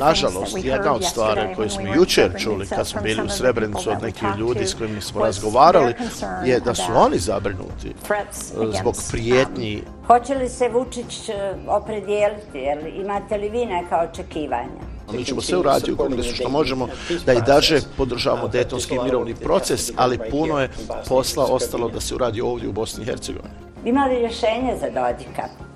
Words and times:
Nažalost, 0.00 0.56
jedna 0.62 0.94
od 0.94 1.04
stvari 1.04 1.40
koje 1.56 1.70
smo 1.70 1.94
jučer 1.94 2.32
čuli 2.38 2.66
kad 2.66 2.86
smo 2.86 3.00
bili 3.02 3.22
u 3.26 3.28
Srebrenicu 3.28 3.90
od 3.90 4.02
nekih 4.02 4.28
ljudi 4.38 4.66
s 4.66 4.74
kojima 4.74 5.00
smo 5.00 5.24
razgovarali 5.24 5.94
je 6.44 6.60
da 6.60 6.74
su 6.74 6.92
oni 6.94 7.18
zabrinuti 7.18 7.94
uh, 8.56 8.74
zbog 8.80 8.94
prijetnji. 9.10 9.82
Hoće 10.06 10.34
li 10.34 10.48
se 10.48 10.68
Vučić 10.68 11.28
uh, 11.28 11.34
opredijeliti? 11.66 12.64
Imate 13.00 13.36
li 13.36 13.48
vi 13.48 13.66
neka 13.66 14.08
očekivanja? 14.10 14.80
Mi 15.12 15.24
ćemo 15.24 15.40
sve 15.40 15.58
uraditi 15.58 15.92
u 15.92 15.96
kongresu 15.96 16.34
što 16.34 16.48
možemo 16.48 16.88
da 17.26 17.32
i 17.32 17.42
daže 17.46 17.80
podržavamo 17.96 18.48
detonski 18.48 18.98
mirovni 19.04 19.34
proces, 19.34 19.90
ali 19.96 20.18
puno 20.30 20.60
je 20.60 20.70
posla 21.08 21.44
ostalo 21.44 21.88
da 21.88 22.00
se 22.00 22.14
uradi 22.14 22.40
ovdje 22.40 22.68
u 22.68 22.72
Bosni 22.72 23.02
i 23.02 23.06
Hercegovini. 23.06 23.54
Ima 23.84 24.06
li 24.06 24.18
rješenje 24.18 24.76
za 24.80 24.86
Dodika? 24.86 25.69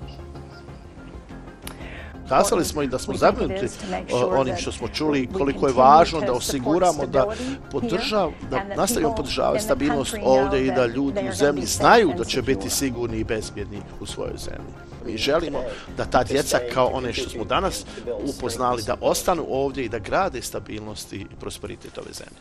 Kazali 2.29 2.65
smo 2.65 2.81
i 2.81 2.87
da 2.87 2.99
smo 2.99 3.13
zabrinuti 3.13 3.67
onim 4.13 4.55
što 4.55 4.71
smo 4.71 4.87
čuli 4.87 5.29
koliko 5.33 5.67
je 5.67 5.73
važno 5.73 6.21
da 6.21 6.33
osiguramo 6.33 7.05
da, 7.05 7.25
podržav, 7.71 8.31
da 8.51 8.63
nastavimo 8.75 9.15
podržavati 9.15 9.63
stabilnost 9.63 10.15
ovdje 10.23 10.65
i 10.65 10.71
da 10.71 10.85
ljudi 10.85 11.29
u 11.29 11.33
zemlji 11.33 11.65
znaju 11.65 12.13
da 12.17 12.23
će 12.23 12.41
biti 12.41 12.69
sigurni 12.69 13.17
i 13.17 13.23
bezbjedni 13.23 13.81
u 13.99 14.05
svojoj 14.05 14.37
zemlji. 14.37 14.73
Mi 15.05 15.17
želimo 15.17 15.59
da 15.97 16.05
ta 16.05 16.23
djeca 16.23 16.59
kao 16.73 16.87
one 16.87 17.13
što 17.13 17.29
smo 17.29 17.43
danas 17.43 17.85
upoznali 18.23 18.83
da 18.83 18.95
ostanu 19.01 19.45
ovdje 19.49 19.85
i 19.85 19.89
da 19.89 19.99
grade 19.99 20.41
stabilnost 20.41 21.13
i 21.13 21.25
prosperitet 21.39 21.97
ove 21.97 22.13
zemlje. 22.13 22.39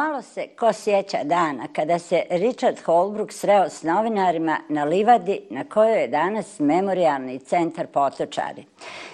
Malo 0.00 0.22
se 0.22 0.46
ko 0.58 0.72
sjeća 0.72 1.18
dana 1.24 1.68
kada 1.72 1.98
se 1.98 2.22
Richard 2.30 2.76
Holbrook 2.84 3.32
sreo 3.32 3.68
s 3.68 3.82
novinarima 3.82 4.56
na 4.68 4.84
livadi 4.84 5.40
na 5.50 5.64
kojoj 5.64 6.00
je 6.00 6.08
danas 6.08 6.58
memorialni 6.58 7.38
centar 7.38 7.86
Potočari. 7.86 8.64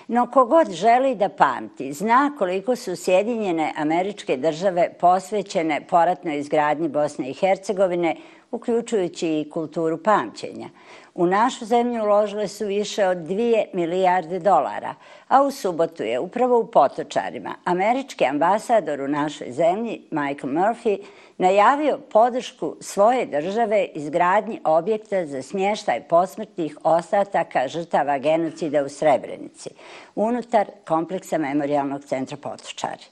No 0.08 0.30
kogod 0.30 0.70
želi 0.70 1.14
da 1.14 1.28
pamti, 1.28 1.92
zna 1.92 2.32
koliko 2.38 2.76
su 2.76 2.96
Sjedinjene 2.96 3.72
američke 3.76 4.36
države 4.36 4.92
posvećene 5.00 5.80
poratnoj 5.90 6.38
izgradnji 6.38 6.88
Bosne 6.88 7.30
i 7.30 7.34
Hercegovine, 7.34 8.16
uključujući 8.50 9.28
i 9.28 9.50
kulturu 9.50 10.02
pamćenja. 10.02 10.68
U 11.16 11.26
našu 11.26 11.64
zemlju 11.64 12.02
uložile 12.02 12.48
su 12.48 12.66
više 12.66 13.06
od 13.06 13.18
2 13.18 13.64
milijarde 13.72 14.38
dolara, 14.38 14.94
a 15.28 15.42
u 15.42 15.50
subotu 15.50 16.02
je 16.02 16.20
upravo 16.20 16.58
u 16.58 16.66
Potočarima. 16.66 17.54
Američki 17.64 18.24
ambasador 18.24 19.00
u 19.00 19.08
našoj 19.08 19.52
zemlji, 19.52 20.02
Michael 20.10 20.52
Murphy, 20.52 20.98
najavio 21.38 21.98
podršku 22.12 22.76
svoje 22.80 23.26
države 23.26 23.84
izgradnji 23.94 24.60
objekta 24.64 25.26
za 25.26 25.42
smještaj 25.42 26.02
posmrtnih 26.08 26.78
ostataka 26.82 27.68
žrtava 27.68 28.18
genocida 28.18 28.84
u 28.84 28.88
Srebrenici, 28.88 29.70
unutar 30.14 30.66
kompleksa 30.88 31.38
Memorialnog 31.38 32.04
centra 32.04 32.36
Potočari. 32.36 33.04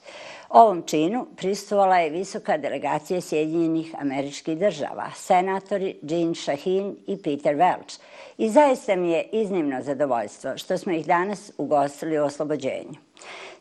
Ovom 0.49 0.83
činu 0.83 1.27
pristuvala 1.37 1.99
je 1.99 2.11
visoka 2.11 2.57
delegacija 2.57 3.21
Sjedinjenih 3.21 3.95
američkih 3.99 4.59
država, 4.59 5.11
senatori 5.15 5.97
Jean 6.03 6.35
Shaheen 6.35 6.97
i 7.07 7.23
Peter 7.23 7.57
Welch. 7.57 8.01
I 8.39 8.49
zaista 8.49 8.97
mi 8.97 9.11
je 9.11 9.29
iznimno 9.33 9.83
zadovoljstvo 9.83 10.57
što 10.57 10.79
smo 10.79 10.93
ih 10.93 11.07
danas 11.07 11.53
ugostili 11.59 12.19
u 12.19 12.25
oslobođenju. 12.25 12.95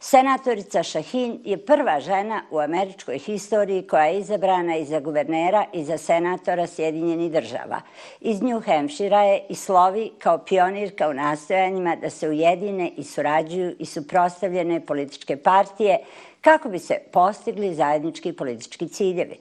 Senatorica 0.04 0.84
Šahin 0.84 1.38
je 1.44 1.58
prva 1.58 2.00
žena 2.00 2.42
u 2.52 2.60
američkoj 2.60 3.18
historiji 3.18 3.88
koja 3.88 4.06
je 4.06 4.20
izabrana 4.20 4.76
i 4.78 4.86
za 4.86 5.00
guvernera 5.00 5.66
i 5.74 5.84
za 5.84 5.98
senatora 5.98 6.68
Sjedinjenih 6.68 7.32
država. 7.32 7.82
Iz 8.22 8.42
New 8.42 8.60
Hampshire 8.66 9.18
je 9.18 9.46
i 9.50 9.56
slovi 9.56 10.12
kao 10.20 10.38
pionirka 10.38 11.10
u 11.10 11.14
nastojanjima 11.14 11.96
da 11.96 12.10
se 12.10 12.30
ujedine 12.30 12.92
i 12.98 13.04
surađuju 13.04 13.76
i 13.80 13.86
suprostavljene 13.86 14.86
političke 14.86 15.38
partije 15.38 15.98
kako 16.42 16.70
bi 16.70 16.80
se 16.80 16.98
postigli 17.12 17.76
zajednički 17.76 18.34
politički 18.34 18.88
ciljevi. 18.88 19.38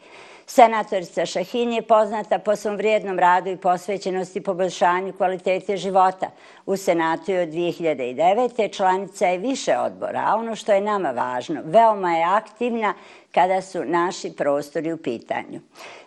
Senatorica 0.47 1.27
Šahin 1.27 1.73
je 1.73 1.83
poznata 1.83 2.39
po 2.39 2.57
svom 2.57 2.77
vrijednom 2.77 3.19
radu 3.19 3.51
i 3.51 3.57
posvećenosti 3.57 4.41
poboljšanju 4.41 5.13
kvalitete 5.13 5.77
života. 5.77 6.31
U 6.67 6.77
Senatu 6.77 7.33
je 7.33 7.43
od 7.43 7.49
2009. 7.49 8.77
članica 8.77 9.27
je 9.27 9.39
više 9.39 9.79
odbora, 9.79 10.25
a 10.27 10.37
ono 10.37 10.57
što 10.57 10.73
je 10.73 10.81
nama 10.81 11.11
važno, 11.11 11.61
veoma 11.65 12.13
je 12.13 12.25
aktivna 12.25 12.95
kada 13.33 13.63
su 13.63 13.85
naši 13.85 14.33
prostori 14.37 14.93
u 14.93 14.97
pitanju. 14.97 15.61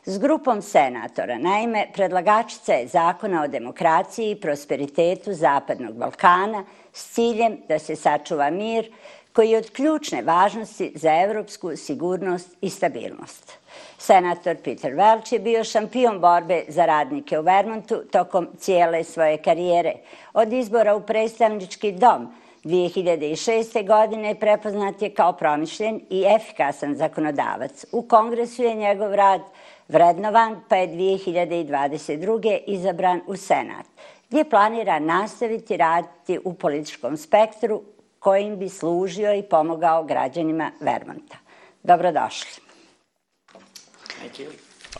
S 0.06 0.20
grupom 0.20 0.62
senatora, 0.62 1.38
naime, 1.38 1.88
predlagačica 1.94 2.74
je 2.74 2.88
zakona 2.88 3.44
o 3.44 3.48
demokraciji 3.48 4.32
i 4.32 4.42
prosperitetu 4.42 5.34
Zapadnog 5.34 5.96
Balkana 5.96 6.64
s 6.94 7.14
ciljem 7.14 7.58
da 7.68 7.80
se 7.80 7.96
sačuva 7.96 8.50
mir, 8.50 8.92
koji 9.34 9.50
je 9.50 9.58
od 9.58 9.72
ključne 9.72 10.22
važnosti 10.22 10.92
za 10.96 11.22
evropsku 11.22 11.76
sigurnost 11.76 12.58
i 12.62 12.70
stabilnost. 12.70 13.65
Senator 14.06 14.56
Peter 14.64 14.92
Welch 14.94 15.34
je 15.34 15.40
bio 15.40 15.64
šampion 15.64 16.20
borbe 16.20 16.64
za 16.68 16.86
radnike 16.86 17.40
u 17.40 17.42
Vermontu 17.42 17.96
tokom 18.12 18.48
cijele 18.58 19.04
svoje 19.04 19.38
karijere. 19.38 19.94
Od 20.34 20.54
izbora 20.54 20.96
u 20.96 21.02
predstavnički 21.02 21.92
dom 21.92 22.28
2006. 22.64 23.88
godine 23.88 24.36
prepoznat 24.36 25.02
je 25.02 25.10
kao 25.14 25.34
promišljen 25.34 26.02
i 26.10 26.26
efikasan 26.36 26.96
zakonodavac. 26.96 27.86
U 27.92 28.02
kongresu 28.02 28.64
je 28.64 28.76
njegov 28.76 29.16
rad 29.16 29.42
vrednovan, 29.88 30.62
pa 30.70 30.76
je 30.76 30.88
2022. 30.88 32.60
izabran 32.68 33.22
u 33.28 33.36
Senat, 33.36 33.86
gdje 34.30 34.50
planira 34.50 35.00
nastaviti 35.00 35.78
raditi 35.78 36.40
u 36.44 36.54
političkom 36.54 37.18
spektru 37.18 37.82
kojim 38.20 38.58
bi 38.58 38.70
služio 38.70 39.34
i 39.34 39.44
pomogao 39.44 40.04
građanima 40.04 40.72
Vermonta. 40.80 41.38
Dobrodošli. 41.84 42.65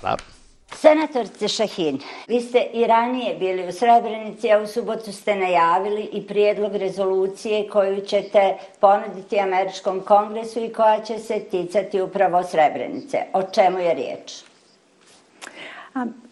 Hvala. 0.02 0.18
Senator 0.74 1.28
Šahin, 1.48 2.00
vi 2.28 2.42
ste 2.42 2.62
i 2.74 2.88
ranije 2.88 3.36
bili 3.36 3.68
u 3.68 3.72
Srebrenici, 3.72 4.52
a 4.52 4.60
u 4.60 4.68
subotu 4.68 5.12
ste 5.12 5.36
najavili 5.36 6.02
i 6.02 6.28
prijedlog 6.28 6.76
rezolucije 6.76 7.70
koju 7.70 8.02
ćete 8.02 8.58
ponuditi 8.80 9.40
Američkom 9.40 10.02
kongresu 10.02 10.64
i 10.64 10.74
koja 10.74 11.04
će 11.04 11.20
se 11.20 11.40
ticati 11.40 12.02
upravo 12.02 12.44
Srebrenice. 12.44 13.18
O 13.34 13.44
čemu 13.44 13.80
je 13.80 13.94
riječ? 13.94 14.34
Um, 15.96 16.25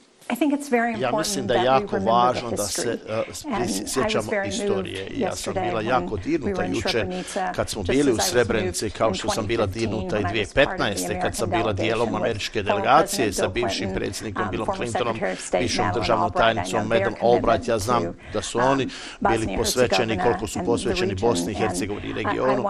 Ja 1.00 1.12
mislim 1.18 1.48
da 1.48 1.54
je 1.54 1.64
jako 1.64 1.98
važno 1.98 2.52
da 2.52 2.64
se 2.64 3.00
uh, 3.46 3.68
sjećamo 3.86 4.32
istorije. 4.48 5.08
I 5.08 5.20
ja 5.20 5.36
sam 5.36 5.54
bila 5.54 5.82
jako 5.82 6.18
dirnuta 6.18 6.66
juče 6.66 7.08
kad 7.56 7.70
smo 7.70 7.84
bili 7.84 8.12
u 8.12 8.18
Srebrenici, 8.18 8.90
kao 8.90 9.14
što 9.14 9.30
sam 9.30 9.48
bila 9.48 9.66
dirnuta 9.66 10.20
i 10.20 10.24
2015. 10.24 11.22
kad 11.22 11.36
sam 11.36 11.50
bila 11.50 11.74
dijelom 11.74 12.16
američke 12.16 12.64
delegacije 12.64 13.34
sa 13.34 13.48
bivšim 13.48 13.90
predsjednikom 13.96 14.44
um, 14.44 14.52
Billom 14.52 14.68
Clintonom, 14.76 15.20
bivšom 15.60 15.86
državnom 15.94 16.32
tajnicom 16.32 16.88
Madam 16.88 17.14
Albright. 17.22 17.68
Ja 17.68 17.80
znam 17.80 18.04
da 18.34 18.42
su 18.42 18.58
um, 18.58 18.64
oni 18.64 18.88
bili 19.20 19.58
posvećeni, 19.58 20.20
koliko 20.24 20.48
su 20.48 20.60
posvećeni 20.66 21.16
Bosni 21.16 21.52
i 21.52 21.56
Hercegovini 21.56 22.08
i 22.08 22.14
regionu. 22.14 22.64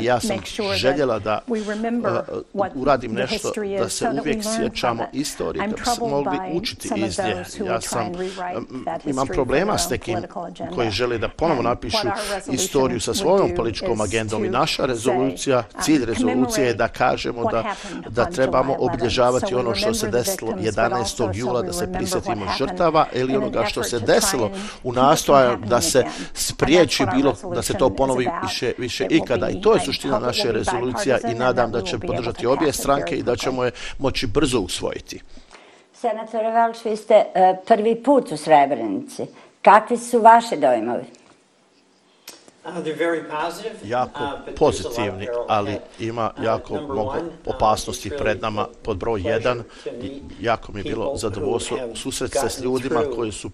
I 0.00 0.04
ja 0.04 0.20
sam 0.20 0.36
željela 0.74 1.18
da 1.18 1.40
uh, 1.46 2.66
uradim 2.74 3.12
nešto, 3.12 3.52
da 3.78 3.88
se 3.88 4.08
uvijek 4.20 4.42
sjećamo 4.56 5.04
istorije, 5.12 5.66
da 5.68 5.76
bi 5.76 5.82
se 5.84 6.00
mogli 6.00 6.38
učiti 6.52 6.88
iz 7.06 7.18
nje. 7.18 7.66
Ja 7.66 7.80
sam, 7.80 8.12
imam 9.04 9.26
problema 9.26 9.78
s 9.78 9.90
nekim 9.90 10.18
koji 10.74 10.90
žele 10.90 11.18
da 11.18 11.28
ponovo 11.28 11.62
napišu 11.62 12.08
istoriju 12.52 13.00
sa 13.00 13.14
svojom 13.14 13.54
političkom 13.56 14.00
agendom 14.00 14.44
i 14.44 14.48
naša 14.48 14.86
rezolucija, 14.86 15.58
um, 15.58 15.82
cilj 15.82 16.04
rezolucije 16.04 16.66
je 16.66 16.74
da 16.74 16.88
kažemo 16.88 17.44
da, 17.50 17.74
da 18.08 18.24
trebamo 18.24 18.76
obilježavati 18.78 19.54
ono 19.54 19.74
što 19.74 19.94
se 19.94 20.08
desilo 20.08 20.52
11. 20.52 21.30
jula, 21.34 21.62
da 21.62 21.72
se 21.72 21.92
prisjetimo 21.92 22.46
žrtava 22.58 23.06
ili 23.12 23.36
onoga 23.36 23.64
što 23.64 23.82
se 23.82 24.00
desilo 24.00 24.50
u 24.82 24.92
nastoju 24.92 25.56
da 25.56 25.80
se 25.80 26.04
spriječi 26.34 27.04
bilo, 27.16 27.36
da 27.54 27.62
se 27.62 27.74
to 27.74 27.90
ponovi 27.90 28.28
više, 28.42 28.72
više 28.78 29.06
ikada. 29.10 29.48
I 29.50 29.60
to 29.60 29.74
je 29.74 29.80
suština 29.80 30.18
naše 30.18 30.52
rezolucija 30.52 31.18
i 31.32 31.34
nadam 31.34 31.70
da 31.70 31.82
će 31.82 31.98
podržati 31.98 32.46
obje 32.46 32.72
stranke 32.72 33.16
i 33.16 33.22
da 33.22 33.36
ćemo 33.36 33.64
je 33.64 33.70
moći 33.98 34.26
brzo 34.26 34.60
usvojiti. 34.60 35.20
Senatore 36.02 36.50
Velč, 36.50 36.80
vi 36.84 36.96
ste 36.96 37.14
e, 37.14 37.56
prvi 37.66 37.94
put 38.02 38.32
u 38.32 38.36
Srebrenici. 38.36 39.26
Kakvi 39.62 39.96
su 39.96 40.18
vaše 40.18 40.56
dojmovi? 40.56 41.04
Jako 43.84 44.20
pozitivni, 44.56 45.28
ali 45.48 45.76
ima 45.98 46.30
jako 46.42 46.74
mnogo 46.74 47.14
opasnosti 47.46 48.10
pred 48.18 48.42
nama. 48.42 48.66
Pod 48.82 48.96
broj 48.96 49.22
jedan, 49.24 49.62
jako 50.40 50.72
mi 50.72 50.80
je 50.80 50.84
bilo 50.84 51.16
zadovoljstvo 51.16 51.78
susret 51.94 52.32
se 52.32 52.48
s 52.48 52.60
ljudima 52.60 53.02
koji 53.16 53.32
su 53.32 53.50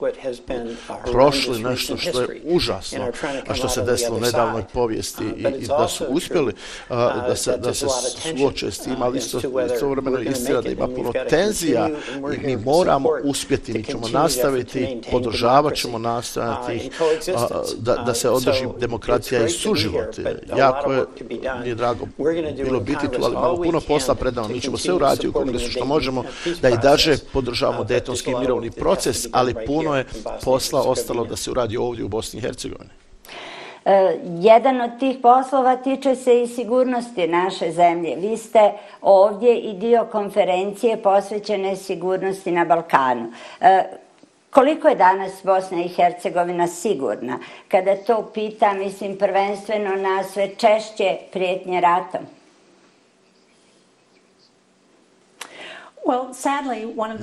prošli 1.12 1.62
nešto 1.62 1.96
što 1.96 2.20
je 2.20 2.42
užasno, 2.44 3.06
a 3.48 3.54
što 3.54 3.68
se 3.68 3.82
desilo 3.82 4.16
u 4.16 4.20
nedavnoj 4.20 4.64
povijesti 4.72 5.24
i 5.58 5.66
da 5.66 5.88
su 5.88 6.04
uspjeli 6.08 6.52
da 7.28 7.36
se, 7.36 7.56
da 7.56 7.74
se 7.74 7.86
suoče 8.38 8.70
s 8.70 8.78
tim, 8.78 9.02
ali 9.02 9.18
isto, 9.18 9.38
isto 9.74 9.88
vremeno 9.88 10.18
istina 10.18 10.60
da 10.60 10.70
ima 10.70 10.88
puno 10.88 11.12
tenzija 11.28 11.88
i 12.36 12.46
mi 12.46 12.56
moramo 12.56 13.08
uspjeti, 13.24 13.72
mi 13.72 13.84
ćemo 13.84 14.08
nastaviti, 14.08 15.00
podržavat 15.10 15.74
ćemo 15.74 15.98
nastaviti 15.98 16.90
da, 17.78 17.94
da 18.06 18.14
se 18.14 18.30
održi 18.30 18.66
demokracija 18.78 18.97
i 19.46 19.50
suživot. 19.50 20.18
Jako 20.56 20.92
je, 20.92 21.04
nije 21.62 21.74
drago 21.74 22.06
bilo 22.56 22.80
biti 22.80 23.08
tu, 23.08 23.24
ali 23.24 23.32
imamo 23.32 23.56
puno 23.56 23.80
posla 23.88 24.14
pred 24.14 24.34
nama. 24.34 24.48
Mi 24.48 24.60
ćemo 24.60 24.76
sve 24.76 24.94
uraditi 24.94 25.28
u 25.28 25.32
kongresu 25.32 25.70
što 25.70 25.84
možemo 25.84 26.24
da 26.62 26.68
i 26.68 26.78
daže 26.82 27.16
podržavamo 27.32 27.84
detonski 27.84 28.34
mirovni 28.34 28.70
proces, 28.70 29.26
ali 29.32 29.54
puno 29.66 29.96
je 29.96 30.04
posla 30.44 30.82
ostalo 30.82 31.24
da 31.24 31.36
se 31.36 31.50
uradi 31.50 31.76
ovdje 31.76 32.04
u 32.04 32.08
Bosni 32.08 32.38
i 32.38 32.42
Hercegovini. 32.42 32.90
E, 33.84 34.18
jedan 34.40 34.80
od 34.80 34.90
tih 35.00 35.16
poslova 35.22 35.76
tiče 35.76 36.16
se 36.16 36.42
i 36.42 36.46
sigurnosti 36.46 37.26
naše 37.26 37.72
zemlje. 37.72 38.16
Vi 38.16 38.36
ste 38.36 38.72
ovdje 39.02 39.58
i 39.58 39.74
dio 39.74 40.06
konferencije 40.12 41.02
posvećene 41.02 41.76
sigurnosti 41.76 42.52
na 42.52 42.64
Balkanu. 42.64 43.32
Koliko 44.50 44.88
je 44.88 44.94
danas 44.94 45.44
Bosna 45.44 45.82
i 45.82 45.88
Hercegovina 45.88 46.66
sigurna? 46.66 47.38
Kada 47.68 47.96
to 47.96 48.30
pita, 48.34 48.72
mislim 48.72 49.18
prvenstveno 49.18 49.96
na 49.96 50.24
sve 50.24 50.48
češće 50.48 51.16
prijetnje 51.32 51.80
ratom. 51.80 52.37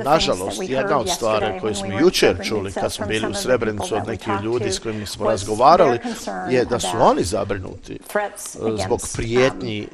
Nažalost, 0.04 0.62
jedna 0.62 1.00
od 1.00 1.10
stvari 1.10 1.60
koje 1.62 1.76
smo 1.76 2.00
jučer 2.00 2.38
čuli 2.44 2.72
kad 2.72 2.94
smo 2.94 3.06
bili 3.06 3.28
u 3.30 3.34
Srebrenicu 3.34 3.96
od 3.96 4.08
nekih 4.08 4.34
ljudi 4.44 4.72
s 4.72 4.80
kojima 4.80 5.06
smo 5.06 5.30
razgovarali 5.30 6.00
je 6.50 6.66
da 6.66 6.80
su 6.80 6.98
oni 7.00 7.24
zabrinuti 7.24 8.00
zbog 8.86 9.00
prijetnji 9.14 9.88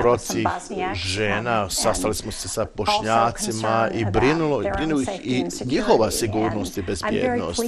protiv 0.00 0.46
žena. 0.94 1.70
Sastali 1.70 2.14
smo 2.14 2.32
se 2.32 2.48
sa 2.48 2.64
pošnjacima 2.64 3.88
i 3.94 4.04
brinulo, 4.04 4.62
i 4.62 4.70
brinu 4.76 5.00
ih 5.00 5.08
i 5.24 5.44
njihova 5.64 6.10
sigurnost 6.10 6.78
i 6.78 6.82
bezbjednost. 6.82 7.62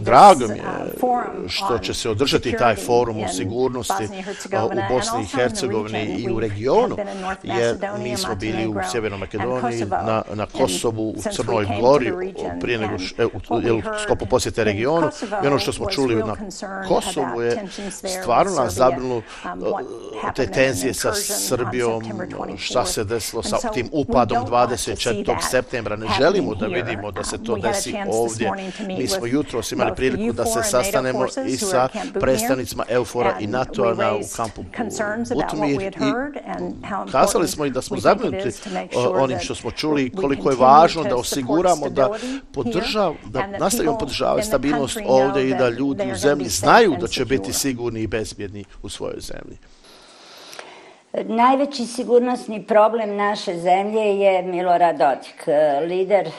Drago 0.00 0.46
mi 0.48 0.58
je 0.58 0.62
uh, 1.02 1.48
što 1.48 1.78
će 1.78 1.94
se 1.94 2.10
održati 2.10 2.56
taj 2.58 2.76
forum 2.76 3.22
o 3.22 3.28
sigurnosti 3.28 4.04
u 4.52 4.94
Bosni 4.94 5.22
i 5.22 5.36
Hercegovini 5.36 6.04
i 6.18 6.32
u 6.32 6.40
regionu, 6.40 6.96
jer 7.42 7.76
mi 7.98 8.16
smo 8.16 8.34
bili 8.34 8.66
u 8.66 8.74
Sjevernom 8.90 9.20
Makedoniji 9.20 9.85
na, 9.88 10.22
na 10.34 10.46
Kosovu, 10.46 11.10
u 11.10 11.22
Crnoj 11.32 11.66
Gori, 11.80 12.12
prije 12.60 12.78
nego 12.78 12.94
je 13.62 13.72
u 13.72 13.82
skopu 14.02 14.26
posjete 14.26 14.64
regionu. 14.64 15.10
I 15.44 15.46
ono 15.46 15.58
što 15.58 15.72
smo 15.72 15.86
čuli 15.90 16.14
na 16.14 16.36
Kosovu 16.88 17.42
je 17.42 17.66
stvarno 18.20 18.54
nas 18.54 18.74
zabrilo 18.74 19.16
um, 19.16 19.22
te 20.36 20.46
tenzije 20.46 20.94
sa 20.94 21.14
Srbijom, 21.14 22.02
šta 22.58 22.84
se 22.84 23.04
desilo 23.04 23.42
sa 23.42 23.56
tim 23.74 23.88
upadom 23.92 24.46
24. 24.46 25.36
septembra. 25.50 25.96
Ne 25.96 26.06
želimo 26.18 26.54
da 26.54 26.66
vidimo 26.66 27.10
da 27.10 27.24
se 27.24 27.38
to 27.44 27.52
um, 27.52 27.60
desi 27.60 27.94
ovdje. 28.12 28.52
Mi 28.86 29.06
smo 29.06 29.26
jutro 29.26 29.60
imali 29.72 29.94
priliku 29.96 30.32
da 30.32 30.46
se 30.46 30.62
sastanemo 30.62 31.26
i 31.46 31.56
sa 31.56 31.88
predstavnicima 32.20 32.84
Eufora 32.88 33.36
i 33.40 33.46
NATO-a 33.46 33.94
na, 33.94 34.14
u 34.14 34.20
kampu 34.36 34.64
Butumir 35.34 35.82
i 35.82 35.92
kazali 37.12 37.48
smo 37.48 37.64
i 37.64 37.70
da 37.70 37.82
smo 37.82 37.96
zabrinuti 37.96 38.50
onim 38.96 39.38
što 39.38 39.54
smo 39.54 39.70
čuli 39.76 40.10
koliko 40.10 40.50
je 40.50 40.56
važno 40.56 41.04
da 41.04 41.16
osiguramo 41.16 41.88
da 41.88 42.10
podržav, 42.54 43.14
da 43.24 43.46
nastavimo 43.46 43.98
podržavati 43.98 44.46
stabilnost 44.46 44.98
ovdje 45.06 45.48
i 45.48 45.54
da 45.54 45.68
ljudi 45.68 46.12
u 46.12 46.16
zemlji 46.16 46.48
znaju 46.48 46.96
da 47.00 47.06
će 47.06 47.24
biti 47.24 47.52
sigurni 47.52 48.00
i 48.00 48.06
bezbjedni 48.06 48.64
u 48.82 48.88
svojoj 48.88 49.20
zemlji. 49.20 49.58
Najveći 51.24 51.86
sigurnosni 51.86 52.66
problem 52.66 53.16
naše 53.16 53.58
zemlje 53.58 54.00
je 54.00 54.42
Milorad 54.42 54.98
Dodik, 54.98 55.48
lider 55.88 56.30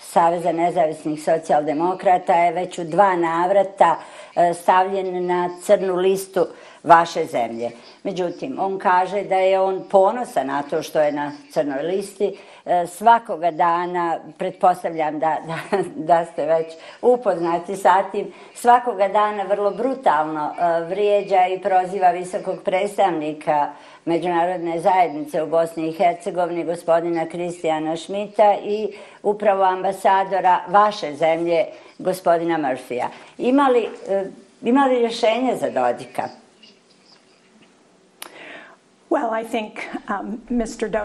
Saveza 0.00 0.52
nezavisnih 0.52 1.24
socijaldemokrata 1.24 2.34
je 2.34 2.52
već 2.52 2.78
u 2.78 2.84
dva 2.84 3.16
navrata 3.16 3.98
e, 4.36 4.54
stavljen 4.54 5.26
na 5.26 5.50
crnu 5.62 5.96
listu 5.96 6.46
vaše 6.82 7.24
zemlje. 7.24 7.70
Međutim, 8.02 8.56
on 8.60 8.78
kaže 8.78 9.22
da 9.22 9.36
je 9.36 9.60
on 9.60 9.84
ponosa 9.90 10.44
na 10.44 10.62
to 10.62 10.82
što 10.82 11.00
je 11.00 11.12
na 11.12 11.32
crnoj 11.50 11.82
listi. 11.82 12.36
E, 12.66 12.86
svakoga 12.86 13.50
dana, 13.50 14.18
pretpostavljam 14.38 15.18
da, 15.18 15.36
da, 15.46 15.78
da 16.10 16.24
ste 16.24 16.46
već 16.46 16.66
upoznati 17.02 17.76
sa 17.76 18.02
tim, 18.12 18.32
svakoga 18.54 19.08
dana 19.08 19.42
vrlo 19.42 19.70
brutalno 19.70 20.50
e, 20.58 20.80
vrijeđa 20.84 21.46
i 21.46 21.60
proziva 21.60 22.10
visokog 22.10 22.56
predstavnika 22.64 23.68
međunarodne 24.04 24.80
zajednice 24.80 25.42
u 25.42 25.46
Bosni 25.46 25.88
i 25.88 25.92
Hercegovini, 25.92 26.64
gospodina 26.64 27.26
Kristijana 27.26 27.96
Šmita 27.96 28.54
i 28.64 28.88
upravo 29.22 29.64
ambasadora 29.64 30.60
vaše 30.68 31.14
zemlje, 31.14 31.64
gospodina 31.98 32.58
Murphyja. 32.58 33.06
Imali, 33.38 33.88
e, 34.08 34.24
imali 34.62 34.98
rješenje 34.98 35.56
za 35.56 35.70
Dodika? 35.70 36.28
Um, 39.10 40.40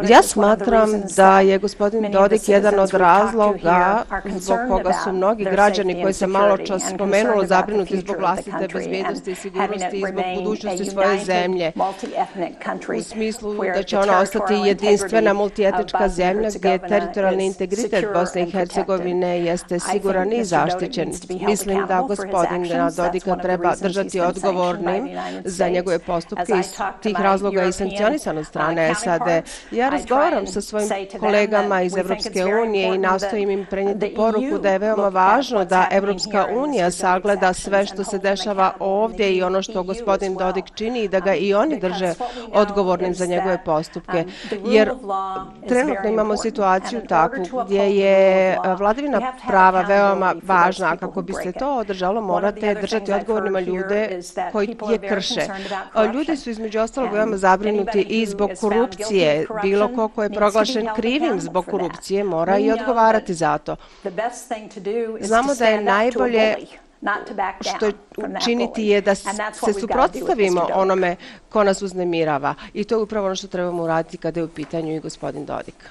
ja 0.09 0.23
smatram 0.23 0.89
da 1.17 1.39
je 1.39 1.57
gospodin 1.57 2.11
Dodik 2.11 2.49
jedan 2.49 2.79
od 2.79 2.93
razloga 2.93 4.03
zbog 4.25 4.57
koga 4.69 4.93
su 5.03 5.11
mnogi 5.11 5.43
građani 5.43 6.01
koji 6.01 6.13
se 6.13 6.27
malo 6.27 6.57
čas 6.57 6.83
spomenulo 6.95 7.45
zabrinuti 7.45 7.97
zbog 7.97 8.15
vlastite 8.19 8.67
bezbjednosti 8.73 9.31
i 9.31 9.35
sigurnosti 9.35 9.97
i 9.97 10.03
zbog 10.11 10.23
budućnosti 10.35 10.85
svoje 10.85 11.19
zemlje. 11.19 11.71
U 12.99 13.01
smislu 13.01 13.55
da 13.75 13.83
će 13.83 13.99
ona 13.99 14.19
ostati 14.19 14.53
jedinstvena 14.53 15.33
multietnička 15.33 16.09
zemlja 16.09 16.49
gdje 16.55 16.69
je 16.69 16.87
teritorijalni 16.87 17.45
integritet 17.45 18.05
Bosne 18.13 18.41
i 18.41 18.51
Hercegovine 18.51 19.39
jeste 19.39 19.79
siguran 19.79 20.33
i 20.33 20.43
zaštićen. 20.43 21.11
Mislim 21.47 21.85
da 21.87 22.01
gospodin 22.01 22.67
Dodika 22.97 23.35
treba 23.35 23.75
držati 23.81 24.19
odgovornim 24.19 25.09
za 25.43 25.69
njegove 25.69 25.99
postupke 25.99 26.53
iz 26.59 26.79
tih 27.01 27.15
razloga 27.19 27.63
i 27.63 27.71
sam 27.71 27.94
sankcionisan 27.97 28.37
od 28.37 28.45
strane 28.45 28.95
SAD. 28.95 29.43
Ja 29.71 29.89
razgovaram 29.89 30.47
sa 30.47 30.61
svojim 30.61 30.89
kolegama 31.19 31.81
iz 31.81 31.97
Evropske 31.97 32.45
unije 32.45 32.95
i 32.95 32.97
nastojim 32.97 33.49
im 33.49 33.65
prenijeti 33.69 34.13
poruku 34.15 34.57
da 34.63 34.69
je 34.69 34.79
veoma 34.79 35.07
važno 35.07 35.65
da 35.65 35.87
Evropska 35.91 36.45
unija 36.55 36.91
sagleda 36.91 37.53
sve 37.53 37.85
što 37.85 38.03
se 38.03 38.17
dešava 38.17 38.73
ovdje 38.79 39.35
i 39.35 39.43
ono 39.43 39.61
što 39.61 39.83
gospodin 39.83 40.35
Dodik 40.35 40.65
čini 40.75 41.03
i 41.03 41.07
da 41.07 41.19
ga 41.19 41.33
i 41.33 41.53
oni 41.53 41.79
drže 41.79 42.13
odgovornim 42.53 43.13
za 43.13 43.25
njegove 43.25 43.63
postupke. 43.65 44.25
Jer 44.65 44.91
trenutno 45.67 46.09
imamo 46.09 46.37
situaciju 46.37 47.01
takvu 47.09 47.63
gdje 47.65 47.97
je 47.97 48.57
vladavina 48.77 49.33
prava 49.47 49.81
veoma 49.81 50.35
važna, 50.43 50.87
a 50.87 50.97
kako 50.97 51.21
bi 51.21 51.33
se 51.33 51.51
to 51.51 51.77
održalo 51.77 52.21
morate 52.21 52.75
držati 52.81 53.13
odgovornima 53.13 53.59
ljude 53.59 54.19
koji 54.51 54.77
je 54.91 55.09
krše. 55.09 55.41
Ljudi 56.13 56.37
su 56.37 56.49
između 56.49 56.79
ostalog 56.79 57.13
veoma 57.13 57.37
zabrinuti 57.37 57.84
biti 57.85 58.01
i 58.09 58.25
zbog 58.25 58.51
korupcije. 58.61 59.47
Bilo 59.61 59.95
ko 59.95 60.07
ko 60.07 60.23
je 60.23 60.29
proglašen 60.29 60.89
krivim 60.95 61.41
zbog 61.41 61.65
korupcije 61.65 62.23
mora 62.23 62.57
i 62.57 62.71
odgovarati 62.71 63.33
za 63.33 63.57
to. 63.57 63.75
Znamo 65.19 65.55
da 65.55 65.65
je 65.65 65.81
najbolje 65.81 66.55
što 67.61 67.91
učiniti 68.37 68.83
je 68.83 69.01
da 69.01 69.15
se 69.15 69.31
suprotstavimo 69.79 70.67
onome 70.73 71.15
ko 71.49 71.63
nas 71.63 71.81
uznemirava. 71.81 72.55
I 72.73 72.83
to 72.83 72.95
je 72.95 73.01
upravo 73.01 73.25
ono 73.25 73.35
što 73.35 73.47
trebamo 73.47 73.83
uraditi 73.83 74.17
kada 74.17 74.39
je 74.39 74.43
u 74.43 74.47
pitanju 74.47 74.95
i 74.95 74.99
gospodin 74.99 75.45
Dodik. 75.45 75.89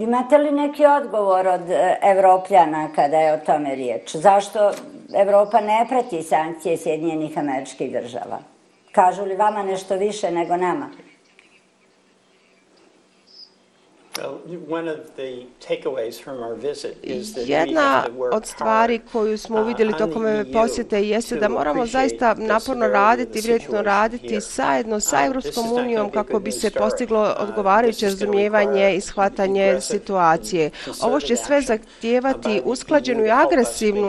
Imate 0.00 0.38
li 0.38 0.50
neki 0.50 0.86
odgovor 0.86 1.48
od 1.48 1.70
e, 1.70 1.98
Evropljana 2.02 2.88
kada 2.94 3.16
je 3.16 3.32
o 3.32 3.38
tome 3.38 3.74
riječ? 3.74 4.16
Zašto 4.16 4.72
Evropa 5.14 5.60
ne 5.60 5.86
prati 5.88 6.22
sankcije 6.22 6.76
Sjedinjenih 6.76 7.38
američkih 7.38 7.92
država? 7.92 8.38
Kažu 8.92 9.24
li 9.24 9.36
vama 9.36 9.62
nešto 9.62 9.96
više 9.96 10.30
nego 10.30 10.56
nama? 10.56 10.90
Jedna 17.46 18.04
od 18.32 18.46
stvari 18.46 19.00
koju 19.12 19.38
smo 19.38 19.56
uh, 19.56 19.62
uvidjeli 19.62 19.92
tokom 19.92 20.22
ove 20.22 20.52
posjete 20.52 21.02
jeste 21.04 21.36
da 21.36 21.48
moramo 21.48 21.86
zaista 21.86 22.34
naporno 22.34 22.88
raditi, 22.88 23.40
vrijedno 23.40 23.82
raditi 23.82 24.40
zajedno 24.40 25.00
sa 25.00 25.24
Evropskom 25.26 25.72
unijom 25.72 26.10
kako 26.10 26.40
bi 26.40 26.52
se 26.52 26.70
postiglo 26.70 27.22
uh, 27.22 27.28
odgovarajuće 27.38 28.06
razumijevanje 28.06 28.94
i 28.96 29.00
shvatanje 29.00 29.80
situacije. 29.80 30.70
Ovo 31.02 31.20
će 31.20 31.36
sve 31.36 31.60
zahtijevati 31.60 32.62
usklađenu 32.64 33.24
i 33.24 33.30
agresivnu 33.30 34.08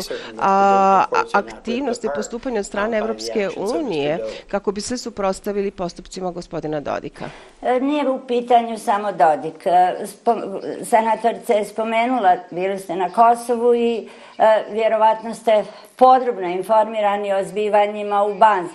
aktivnost 1.34 2.04
i 2.04 2.08
postupanje 2.16 2.60
od 2.60 2.66
strane 2.66 2.98
Evropske 2.98 3.50
unije 3.58 4.20
kako 4.48 4.72
bi 4.72 4.82
se 4.82 4.98
suprostavili 4.98 5.72
postupcima 5.72 6.32
gospodina 6.32 6.80
Dodika. 6.80 7.26
E, 7.62 7.80
nije 7.80 8.10
u 8.10 8.20
pitanju 8.28 8.78
samo 8.78 9.12
Dodik. 9.12 9.68
E, 10.00 10.86
je 11.54 11.66
spomenula, 11.66 12.36
bili 12.52 12.80
ste 12.80 12.96
na 12.96 13.10
Kosovu 13.10 13.76
i 13.76 14.08
e, 14.38 14.64
vjerovatno 14.72 15.34
ste 15.34 15.64
podrobno 15.96 16.48
informirani 16.48 17.34
o 17.34 17.44
zbivanjima 17.44 18.24
u 18.24 18.34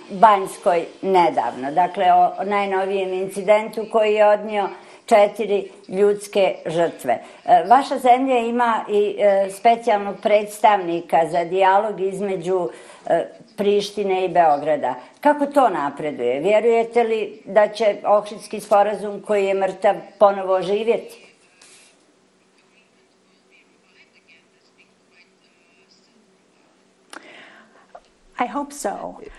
Banjskoj 0.09 0.85
nedavno. 1.01 1.71
Dakle, 1.71 2.13
o 2.13 2.43
najnovijem 2.43 3.13
incidentu 3.13 3.85
koji 3.91 4.13
je 4.13 4.27
odnio 4.27 4.69
četiri 5.05 5.67
ljudske 5.87 6.55
žrtve. 6.65 7.13
E, 7.45 7.63
vaša 7.67 7.97
zemlja 7.97 8.37
ima 8.37 8.85
i 8.89 9.15
e, 9.19 9.49
specijalnog 9.51 10.15
predstavnika 10.21 11.17
za 11.31 11.43
dijalog 11.43 12.01
između 12.01 12.69
e, 13.07 13.25
Prištine 13.57 14.25
i 14.25 14.29
Beograda. 14.29 14.95
Kako 15.21 15.45
to 15.45 15.69
napreduje? 15.69 16.39
Vjerujete 16.39 17.03
li 17.03 17.41
da 17.45 17.67
će 17.67 17.95
Ohridski 18.05 18.59
sporazum 18.59 19.21
koji 19.21 19.45
je 19.45 19.53
mrtav 19.53 19.95
ponovo 20.19 20.61
živjeti? 20.61 21.24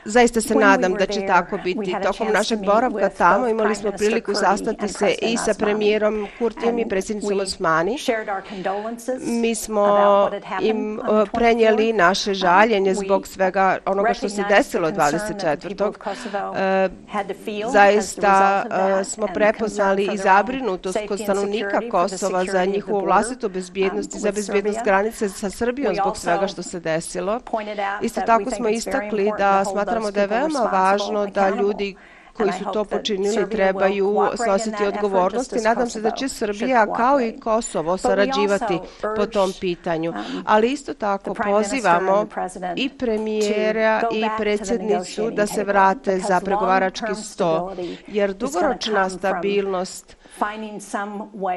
Zaista 0.05 0.41
se 0.41 0.55
nadam 0.55 0.95
da 0.95 1.07
će 1.07 1.27
tako 1.27 1.59
biti. 1.65 1.95
Tokom 2.03 2.29
našeg 2.33 2.59
boravka 2.59 3.09
tamo 3.09 3.49
imali 3.49 3.75
smo 3.75 3.91
priliku 3.93 4.35
sastati 4.35 4.89
se 4.89 5.15
i 5.23 5.37
sa 5.37 5.55
premijerom 5.59 6.27
Kurtijem 6.39 6.79
i 6.79 6.89
predsjednicom 6.89 7.41
Osmani. 7.41 7.97
Mi 9.27 9.55
smo 9.55 9.87
im 10.61 11.01
prenijeli 11.33 11.93
naše 11.93 12.31
um, 12.31 12.35
žaljenje 12.35 12.95
zbog 12.95 13.27
svega 13.27 13.79
onoga 13.87 14.15
što 14.15 14.29
se 14.29 14.45
desilo 14.49 14.91
24. 14.91 15.89
Uh, 17.67 17.73
zaista 17.73 18.65
uh, 18.67 19.07
smo 19.07 19.27
prepoznali 19.35 20.09
i 20.15 20.17
zabrinutost 20.17 20.99
kod 21.09 21.21
stanovnika 21.21 21.81
Kosova 21.91 22.45
za 22.45 22.65
njihovu 22.65 23.01
vlastitu 23.01 23.49
bezbjednost 23.49 24.15
i 24.15 24.19
za 24.19 24.33
bezbjednost 24.33 24.81
granice 24.85 25.29
sa 25.29 25.51
Srbijom 25.51 25.95
zbog 25.95 26.17
svega 26.17 26.47
što 26.47 26.63
se 26.63 26.81
desilo. 26.81 27.41
Isto 28.03 28.21
tako 28.21 28.51
smo 28.51 28.69
isto 28.69 28.86
istakli 28.87 29.33
da 29.39 29.65
smatramo 29.65 30.11
da 30.11 30.21
je 30.21 30.27
veoma 30.27 30.61
važno 30.73 31.27
da 31.27 31.49
ljudi 31.49 31.97
koji 32.37 32.53
su 32.53 32.65
to 32.73 32.85
počinili 32.85 33.51
trebaju 33.51 34.29
snositi 34.45 34.85
odgovornost 34.85 35.53
i 35.53 35.61
nadam 35.61 35.91
se 35.91 36.01
da 36.01 36.11
će 36.11 36.29
Srbija 36.29 36.87
kao 36.97 37.21
i 37.21 37.41
Kosovo 37.41 37.97
sarađivati 37.97 38.79
po 39.17 39.27
tom 39.27 39.53
pitanju. 39.61 40.11
Um, 40.11 40.43
Ali 40.47 40.73
isto 40.73 40.95
tako 40.95 41.35
pozivamo 41.35 42.27
i 42.77 42.89
premijera 42.89 44.03
i 44.13 44.25
predsjednicu 44.39 45.31
da 45.31 45.47
se 45.47 45.65
vrate 45.65 46.19
za 46.19 46.41
pregovarački 46.41 47.15
sto, 47.15 47.77
jer 48.07 48.35
dugoročna 48.35 49.11
stabilnost 49.11 50.17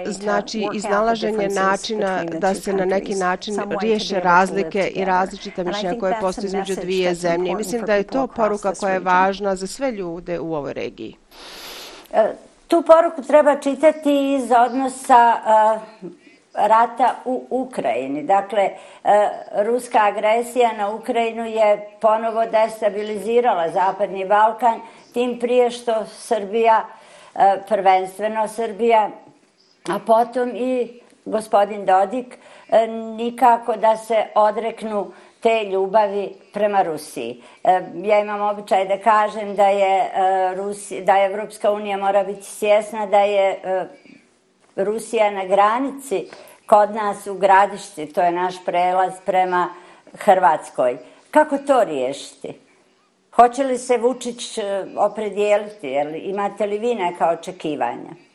znači 0.05 0.67
iznalaženje 0.73 1.47
načina 1.47 2.23
da 2.23 2.55
se 2.55 2.73
na 2.73 2.85
neki 2.85 3.15
način 3.15 3.57
riješe 3.81 4.19
razlike 4.19 4.87
i 4.95 5.05
različite 5.05 5.63
mišljenja 5.63 5.99
koje 5.99 6.15
postoje 6.21 6.45
između 6.45 6.75
dvije 6.75 7.15
zemlje. 7.15 7.55
Mislim 7.55 7.85
da 7.85 7.95
je 7.95 8.03
to 8.03 8.27
poruka 8.27 8.73
koja 8.75 8.93
je 8.93 8.99
važna 8.99 9.55
za 9.55 9.67
sve 9.67 9.91
ljude 9.91 10.39
u 10.39 10.55
ovoj 10.55 10.73
regiji. 10.73 11.15
E, 12.13 12.33
tu 12.67 12.81
poruku 12.81 13.21
treba 13.21 13.55
čitati 13.55 14.35
iz 14.35 14.51
odnosa 14.65 15.33
e, 15.33 16.09
rata 16.53 17.15
u 17.25 17.45
Ukrajini. 17.49 18.23
Dakle, 18.23 18.61
e, 18.61 18.75
ruska 19.55 19.99
agresija 20.01 20.73
na 20.73 20.89
Ukrajinu 20.89 21.45
je 21.45 21.89
ponovo 22.01 22.45
destabilizirala 22.45 23.69
Zapadni 23.69 24.25
Balkan, 24.25 24.79
tim 25.13 25.39
prije 25.39 25.71
što 25.71 26.05
Srbija 26.05 26.85
E, 27.35 27.61
prvenstveno 27.67 28.47
Srbija, 28.47 29.09
a 29.89 29.99
potom 30.05 30.55
i 30.55 31.01
gospodin 31.25 31.85
Dodik, 31.85 32.37
e, 32.69 32.87
nikako 32.87 33.75
da 33.75 33.97
se 33.97 34.25
odreknu 34.35 35.11
te 35.39 35.63
ljubavi 35.63 36.33
prema 36.53 36.81
Rusiji. 36.81 37.43
E, 37.63 37.81
ja 37.95 38.19
imam 38.19 38.41
običaj 38.41 38.87
da 38.87 38.97
kažem 38.97 39.55
da 39.55 39.67
je, 39.67 40.11
Rusi, 40.55 41.01
da 41.01 41.17
je 41.17 41.25
Evropska 41.25 41.71
unija 41.71 41.97
mora 41.97 42.23
biti 42.23 42.43
svjesna 42.43 43.05
da 43.05 43.19
je 43.19 43.59
Rusija 44.75 45.31
na 45.31 45.45
granici 45.45 46.27
kod 46.65 46.95
nas 46.95 47.27
u 47.27 47.33
gradišti, 47.33 48.13
to 48.13 48.21
je 48.21 48.31
naš 48.31 48.65
prelaz 48.65 49.13
prema 49.25 49.69
Hrvatskoj. 50.13 50.97
Kako 51.31 51.57
to 51.57 51.83
riješiti? 51.83 52.68
Hoće 53.39 53.63
li 53.63 53.77
se 53.77 53.97
Vučić 53.97 54.57
eh, 54.57 54.85
opredijeliti, 54.95 55.87
jel, 55.87 56.15
Imate 56.15 56.65
li 56.65 56.77
vi 56.77 56.95
neka 56.95 57.29
očekivanja? 57.29 58.28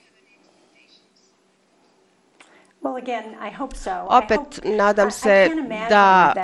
Opet 4.09 4.61
nadam 4.64 5.11
se 5.11 5.49
da 5.88 6.35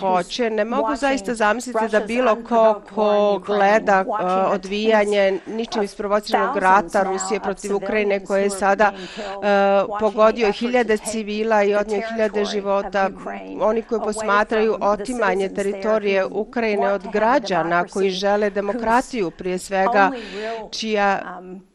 hoće. 0.00 0.50
Ne 0.50 0.64
mogu 0.64 0.96
zaista 0.96 1.34
zamisliti 1.34 1.88
da 1.90 2.00
bilo 2.00 2.36
ko 2.48 2.80
ko 2.94 3.38
gleda 3.46 4.04
uh, 4.08 4.52
odvijanje 4.52 5.38
ničim 5.46 5.82
isprovociranog 5.82 6.56
rata 6.56 7.02
Rusije 7.02 7.40
protiv 7.40 7.76
Ukrajine 7.76 8.24
koje 8.24 8.42
je 8.42 8.50
sada 8.50 8.92
uh, 8.92 9.98
pogodio 10.00 10.52
hiljade 10.52 10.96
civila 10.96 11.62
i 11.62 11.74
odnio 11.74 12.02
hiljade 12.12 12.44
života. 12.44 13.10
Oni 13.60 13.82
koji 13.82 14.00
posmatraju 14.00 14.76
otimanje 14.80 15.48
teritorije 15.48 16.24
Ukrajine 16.24 16.92
od 16.92 17.06
građana 17.12 17.84
koji 17.84 18.10
žele 18.10 18.50
demokratiju 18.50 19.30
prije 19.30 19.58
svega 19.58 20.10
čija 20.70 21.38
um, 21.40 21.73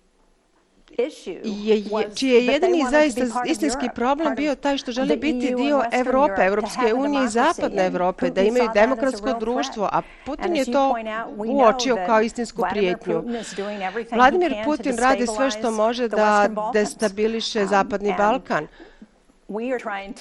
je, 1.44 1.84
čiji 2.16 2.30
je 2.30 2.46
jedini 2.46 2.86
zaista 2.92 3.22
istinski 3.46 3.90
problem 3.96 4.36
bio 4.36 4.56
taj 4.56 4.78
što 4.78 4.92
žele 4.92 5.18
biti 5.18 5.56
dio 5.56 5.84
Evrope, 5.92 6.42
Evropske 6.42 6.94
unije 6.94 7.26
i 7.26 7.28
Zapadne 7.28 7.86
Evrope, 7.86 8.30
da 8.30 8.42
imaju 8.42 8.70
demokratsko 8.74 9.34
društvo, 9.40 9.90
a 9.92 10.02
Putin 10.26 10.56
je 10.56 10.66
to 10.66 10.96
uočio 11.38 11.98
kao 12.06 12.22
istinsku 12.22 12.64
prijetnju. 12.72 13.24
Vladimir 14.12 14.56
Putin 14.66 14.98
radi 14.98 15.28
sve 15.28 15.52
što 15.52 15.72
može 15.72 16.08
da 16.08 16.50
destabiliše 16.74 17.62
um, 17.62 17.68
Zapadni 17.68 18.16
Balkan. 18.18 18.68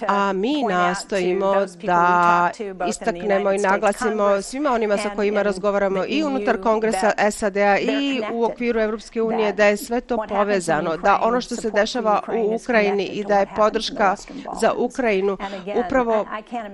A 0.09 0.33
mi 0.33 0.63
nastojimo 0.63 1.55
da 1.83 2.51
istaknemo 2.89 3.53
i 3.53 3.59
naglasimo 3.59 4.43
svima 4.43 4.71
onima 4.71 4.97
sa 4.97 5.11
kojima 5.11 5.43
razgovaramo 5.43 6.05
i 6.09 6.25
unutar 6.25 6.61
Kongresa 6.61 7.13
SAD-a 7.31 7.79
i 7.79 8.23
u 8.33 8.45
okviru 8.45 8.81
Evropske 8.81 9.23
unije 9.23 9.53
da 9.53 9.65
je 9.65 9.77
sve 9.77 10.01
to 10.01 10.25
povezano, 10.29 10.97
da 10.97 11.21
ono 11.23 11.41
što 11.41 11.57
se 11.57 11.71
dešava 11.71 12.23
u 12.29 12.55
Ukrajini 12.55 13.05
i 13.05 13.25
da 13.25 13.39
je 13.39 13.47
podrška 13.57 14.17
za 14.61 14.73
Ukrajinu 14.77 15.37
upravo 15.87 16.27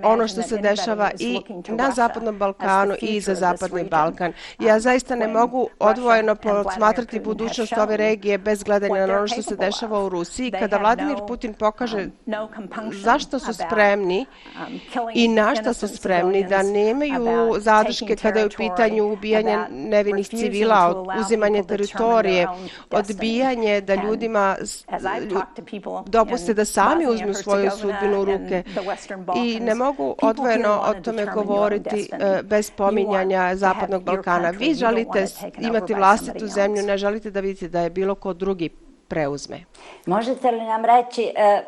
ono 0.03 0.27
što 0.27 0.41
se 0.41 0.57
dešava 0.57 1.11
i 1.19 1.41
na 1.67 1.91
Zapadnom 1.91 2.37
Balkanu 2.37 2.95
i 3.01 3.21
za 3.21 3.35
Zapadni 3.35 3.83
Balkan. 3.83 4.33
Ja 4.59 4.73
um, 4.73 4.79
zaista 4.79 5.15
ne 5.15 5.27
mogu 5.27 5.67
odvojeno 5.79 6.35
smatrati 6.75 7.19
budućnost 7.19 7.73
ove 7.77 7.97
regije 7.97 8.37
bez 8.37 8.63
gledanja 8.63 9.07
na 9.07 9.17
ono 9.17 9.27
što 9.27 9.41
se 9.41 9.55
dešava 9.55 10.03
u 10.03 10.09
Rusiji. 10.09 10.51
Kada 10.51 10.77
Vladimir 10.77 11.17
Putin 11.27 11.53
pokaže 11.53 12.09
um, 12.25 12.44
zašto 12.91 13.39
su 13.39 13.53
spremni 13.53 14.25
um, 14.67 14.79
i 15.13 15.27
na 15.27 15.55
što 15.55 15.73
su 15.73 15.87
spremni? 15.87 16.47
Da 16.47 16.63
nemaju 16.63 17.55
zadrške 17.59 18.15
kada 18.15 18.39
je 18.39 18.45
u 18.45 18.49
pitanju 18.57 19.13
ubijanje 19.13 19.57
nevinih 19.71 20.27
civila, 20.27 21.05
uzimanje 21.19 21.63
teritorije, 21.63 22.47
odbijanje 22.91 23.81
da 23.81 23.95
ljudima 23.95 24.55
dopuste 26.05 26.53
da 26.53 26.65
sami 26.65 27.07
uzmu 27.07 27.33
svoju 27.33 27.71
sudbinu 27.71 28.21
u 28.21 28.25
ruke. 28.25 28.63
i 29.35 29.59
ne 29.59 29.75
mogu 29.75 30.15
odvojeno 30.21 30.83
o 30.87 30.93
tome 31.01 31.25
govoriti 31.25 32.09
e, 32.11 32.43
bez 32.43 32.71
pominjanja 32.71 33.55
Zapadnog 33.55 34.03
Balkana. 34.03 34.49
Vi 34.49 34.73
želite 34.73 35.25
imati 35.61 35.93
vlastitu 35.93 36.47
zemlju, 36.47 36.83
ne 36.83 36.97
želite 36.97 37.31
da 37.31 37.39
vidite 37.39 37.67
da 37.67 37.81
je 37.81 37.89
bilo 37.89 38.15
ko 38.15 38.33
drugi 38.33 38.69
preuzme. 39.07 39.63
Možete 40.05 40.51
li 40.51 40.63
nam 40.63 40.85
reći, 40.85 41.31
e, 41.35 41.61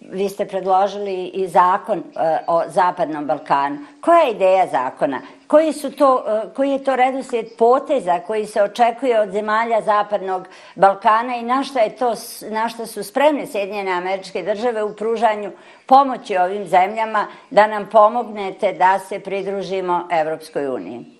vi 0.00 0.28
ste 0.28 0.46
predložili 0.46 1.26
i 1.26 1.48
zakon 1.48 1.98
e, 1.98 2.38
o 2.46 2.62
Zapadnom 2.68 3.26
Balkanu. 3.26 3.78
Koja 4.00 4.20
je 4.20 4.30
ideja 4.30 4.66
zakona? 4.66 5.20
Koji, 5.46 5.72
su 5.72 5.90
to, 5.90 6.24
e, 6.26 6.54
koji 6.54 6.70
je 6.70 6.84
to 6.84 6.96
redoslijed 6.96 7.46
poteza 7.58 8.20
koji 8.26 8.46
se 8.46 8.62
očekuje 8.62 9.20
od 9.20 9.30
zemalja 9.30 9.80
Zapadnog 9.80 10.48
Balkana 10.74 11.36
i 11.36 11.42
na 11.42 11.62
šta, 11.64 11.80
je 11.80 11.96
to, 11.96 12.14
na 12.50 12.68
šta 12.68 12.86
su 12.86 13.02
spremne 13.02 13.46
Sjedinjene 13.46 13.92
američke 13.92 14.42
države 14.42 14.82
u 14.82 14.96
pružanju 14.96 15.52
pomoći 15.86 16.36
ovim 16.36 16.66
zemljama 16.66 17.26
da 17.50 17.66
nam 17.66 17.88
pomognete 17.92 18.72
da 18.72 18.98
se 18.98 19.18
pridružimo 19.18 20.08
Evropskoj 20.10 20.66
uniji? 20.68 21.13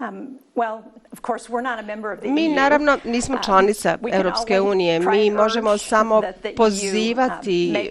Um, 0.00 0.38
Mi 2.22 2.48
naravno 2.48 2.98
nismo 3.04 3.34
uh, 3.34 3.42
članica 3.44 3.98
Europske 4.12 4.60
unije. 4.60 5.00
Mi 5.00 5.30
možemo 5.30 5.78
samo 5.78 6.22
pozivati 6.56 7.90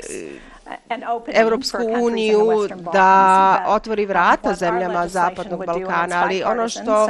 Evropsku 1.33 1.77
uniju 2.01 2.67
da 2.93 3.65
otvori 3.67 4.05
vrata 4.05 4.53
zemljama 4.53 5.07
Zapadnog 5.07 5.65
Balkana, 5.65 6.21
ali 6.23 6.43
ono 6.43 6.69
što 6.69 7.03
uh, 7.03 7.09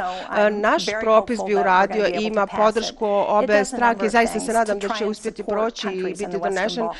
naš 0.50 0.84
propis 1.00 1.40
bi 1.46 1.54
uradio 1.54 2.06
ima 2.06 2.46
podršku 2.46 3.06
obe 3.28 3.64
stranke, 3.64 4.08
zaista 4.08 4.40
se 4.40 4.52
nadam 4.52 4.78
da 4.78 4.88
će 4.88 5.06
uspjeti 5.06 5.42
proći 5.44 5.88
i 5.88 6.02
biti 6.02 6.38
donešen. 6.42 6.84
Uh, 6.84 6.92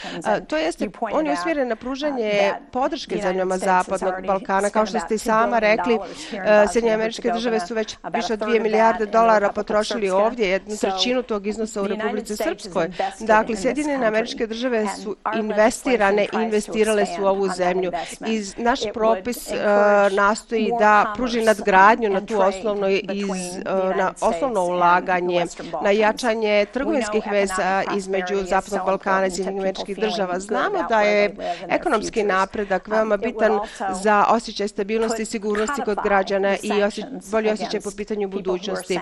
to 0.49 0.57
jeste, 0.57 0.90
on 1.12 1.26
je 1.26 1.33
usmjeren 1.33 1.69
na 1.69 1.76
pružanje 1.76 2.52
podrške 2.73 3.19
zemljama 3.23 3.59
Zapadnog 3.59 4.14
Balkana. 4.26 4.71
Kao 4.71 4.87
što 4.87 5.00
ste 5.00 5.14
i 5.14 5.19
sama 5.19 5.59
rekli, 5.59 5.99
Sjedinje 6.73 6.95
američke 6.95 7.31
države 7.31 7.61
su 7.61 7.75
već 7.75 7.97
više 8.12 8.33
od 8.33 8.38
2 8.38 8.62
milijarde 8.62 9.07
dolara 9.07 9.52
potrošili 9.52 10.11
ovdje, 10.11 10.49
jednu 10.49 10.76
trećinu 10.76 11.23
tog 11.23 11.47
iznosa 11.47 11.83
u 11.83 11.87
Republici 11.87 12.37
Srpskoj. 12.37 12.90
Dakle, 13.21 13.57
Sjedinjene 13.57 14.07
američke 14.07 14.47
države 14.47 14.87
su 15.02 15.17
investirane 15.37 16.26
i 16.33 16.50
investirale 16.50 17.07
su 17.07 17.23
u 17.23 17.26
ovu 17.26 17.49
zemlju. 17.49 17.92
I 18.26 18.42
naš 18.57 18.80
propis 18.95 19.49
uh, 19.49 20.16
nastoji 20.16 20.71
da 20.78 21.12
pruži 21.16 21.42
nadgradnju 21.42 22.11
na 22.11 22.26
tu 22.26 22.40
osnovno, 22.40 22.88
iz, 22.88 23.28
uh, 23.28 23.97
na 23.97 24.12
osnovno 24.21 24.64
ulaganje, 24.64 25.47
na 25.83 25.90
jačanje 25.90 26.66
trgovinskih 26.73 27.25
veza 27.30 27.83
između 27.97 28.45
Zapadnog 28.45 28.87
Balkana 28.87 29.26
i 29.26 29.49
američkih 29.49 29.99
država. 29.99 30.40
Znamo 30.40 30.87
da 30.88 31.00
je 31.00 31.35
ekonomski 31.69 32.23
napredak 32.23 32.88
veoma 32.88 33.16
bitan 33.16 33.61
za 34.02 34.25
osjećaj 34.28 34.69
stabilnosti 34.69 35.23
i 35.23 35.26
sigurnosti 35.26 35.83
kod 35.85 35.99
građana 36.04 36.57
i 36.62 36.83
osje, 36.83 37.04
bolji 37.30 37.50
osjećaj 37.50 37.80
po 37.80 37.90
pitanju 37.97 38.28
budućnosti. 38.28 39.00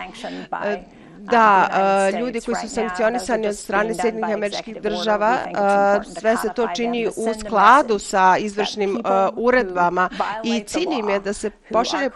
Da, 1.30 1.68
uh, 2.12 2.20
ljudi 2.20 2.40
koji 2.40 2.56
su 2.56 2.68
sankcionisani 2.68 3.48
od 3.48 3.56
strane 3.56 3.94
Sjedinjih 3.94 4.34
američkih 4.34 4.82
država, 4.82 5.38
uh, 5.44 6.12
sve 6.20 6.36
se 6.36 6.48
to 6.56 6.68
čini 6.76 7.06
u 7.06 7.34
skladu 7.40 7.98
sa 7.98 8.36
izvršnim 8.38 8.96
uh, 8.96 9.02
uredbama 9.36 10.08
i 10.44 10.64
cilj 10.66 10.92
im 10.98 11.08
je 11.08 11.20
da 11.20 11.32
se 11.32 11.50
pošalje 11.50 12.10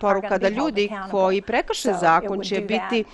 poruka 0.00 0.38
da 0.38 0.48
ljudi 0.48 0.90
koji 1.10 1.42
prekrše 1.42 1.92
zakon 1.92 2.40
će 2.40 2.60
biti 2.60 3.04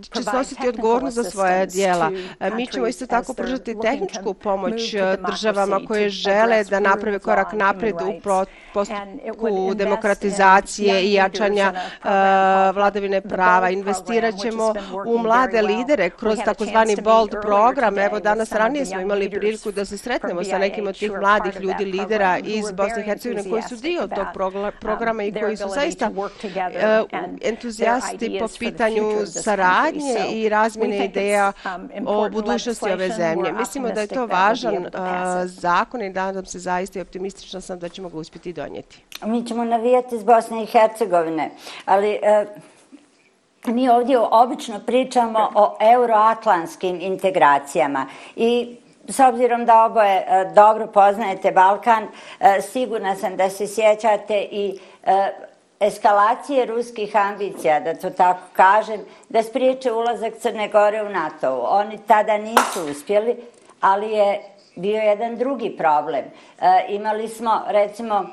će 0.00 0.22
snositi 0.22 0.68
odgovornost 0.68 1.16
za 1.16 1.24
svoje 1.24 1.66
dijela. 1.66 2.10
Mi 2.52 2.66
ćemo 2.66 2.86
isto 2.86 3.06
tako 3.06 3.34
pružati 3.34 3.76
tehničku 3.82 4.34
pomoć 4.34 4.94
državama 5.26 5.80
koje 5.88 6.08
žele 6.08 6.64
da 6.64 6.80
naprave 6.80 7.18
korak 7.18 7.52
napred 7.52 7.94
u 7.94 8.20
postupku 8.24 9.74
demokratizacije 9.74 11.02
i 11.02 11.12
jačanja 11.12 11.72
vladavine 12.74 13.20
prava. 13.20 13.70
Investirat 13.98 14.34
ćemo 14.40 14.74
u 15.06 15.18
mlade 15.18 15.62
lidere 15.62 16.10
kroz 16.10 16.38
takozvani 16.44 16.96
BOLD 17.02 17.30
program. 17.42 17.98
Evo 17.98 18.20
danas 18.20 18.52
ranije 18.52 18.86
smo 18.86 19.00
imali 19.00 19.30
priliku 19.30 19.72
da 19.72 19.84
se 19.84 19.98
sretnemo 19.98 20.44
sa 20.44 20.58
nekim 20.58 20.86
od 20.86 20.98
tih 20.98 21.12
mladih 21.20 21.60
ljudi, 21.60 21.84
lidera 21.84 22.38
iz 22.38 22.72
Bosne 22.72 23.00
i 23.00 23.04
Hercegovine 23.04 23.50
koji 23.50 23.62
su 23.62 23.76
dio 23.76 24.06
tog 24.06 24.26
programa 24.80 25.22
i 25.22 25.32
koji 25.32 25.56
su 25.56 25.68
zaista 25.68 26.10
entuzijasti 27.40 28.38
po 28.40 28.48
pitanju 28.58 29.26
saradnje 29.26 30.16
i 30.32 30.48
razmjene 30.48 31.04
ideja 31.04 31.52
um, 31.64 32.06
o 32.06 32.28
budućnosti 32.28 32.92
ove 32.92 33.08
zemlje. 33.08 33.52
Mislimo 33.52 33.88
da 33.88 34.00
je 34.00 34.06
to 34.06 34.26
važan 34.26 34.76
uh, 34.76 34.90
zakon 35.44 36.02
i 36.02 36.10
nadam 36.10 36.46
se 36.46 36.58
zaista 36.58 36.98
i 36.98 37.02
optimistična 37.02 37.60
sam 37.60 37.78
da 37.78 37.88
ćemo 37.88 38.08
ga 38.08 38.18
uspjeti 38.18 38.52
donijeti. 38.52 39.02
Mi 39.24 39.46
ćemo 39.46 39.64
navijati 39.64 40.14
iz 40.16 40.22
Bosne 40.22 40.62
i 40.62 40.66
Hercegovine, 40.66 41.50
ali 41.84 42.18
uh, 42.42 42.77
mi 43.66 43.88
ovdje 43.88 44.18
obično 44.18 44.80
pričamo 44.86 45.50
o 45.54 45.76
euroatlantskim 45.80 47.00
integracijama 47.00 48.06
i 48.36 48.76
S 49.08 49.20
obzirom 49.20 49.64
da 49.64 49.84
oboje 49.84 50.16
e, 50.16 50.50
dobro 50.54 50.86
poznajete 50.86 51.50
Balkan, 51.50 52.08
e, 52.40 52.60
sigurna 52.62 53.16
sam 53.16 53.36
da 53.36 53.50
se 53.50 53.66
sjećate 53.66 54.48
i 54.50 54.78
e, 55.04 55.32
eskalacije 55.80 56.66
ruskih 56.66 57.16
ambicija, 57.16 57.80
da 57.80 57.94
to 57.94 58.10
tako 58.10 58.40
kažem, 58.52 59.00
da 59.28 59.42
spriječe 59.42 59.92
ulazak 59.92 60.34
Crne 60.38 60.68
Gore 60.68 61.02
u 61.02 61.08
NATO. 61.08 61.66
Oni 61.70 61.98
tada 62.06 62.38
nisu 62.38 62.90
uspjeli, 62.90 63.36
ali 63.80 64.12
je 64.12 64.40
bio 64.76 64.96
jedan 64.96 65.36
drugi 65.36 65.76
problem. 65.76 66.24
E, 66.60 66.84
imali 66.88 67.28
smo, 67.28 67.62
recimo, 67.68 68.26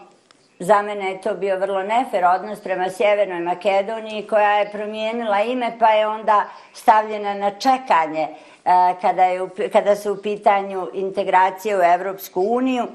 za 0.59 0.81
mene 0.81 1.12
je 1.12 1.21
to 1.21 1.33
bio 1.33 1.59
vrlo 1.59 1.83
nefer 1.83 2.25
odnos 2.25 2.59
prema 2.59 2.89
Sjevernoj 2.89 3.39
Makedoniji, 3.39 4.27
koja 4.27 4.51
je 4.51 4.71
promijenila 4.71 5.41
ime, 5.41 5.75
pa 5.79 5.89
je 5.89 6.07
onda 6.07 6.45
stavljena 6.74 7.33
na 7.33 7.51
čekanje 7.51 8.21
e, 8.21 8.95
kada, 9.01 9.24
je, 9.24 9.50
kada 9.71 9.95
su 9.95 10.13
u 10.13 10.21
pitanju 10.21 10.88
integracije 10.93 11.77
u 11.77 11.81
Evropsku 11.81 12.41
uniju. 12.41 12.88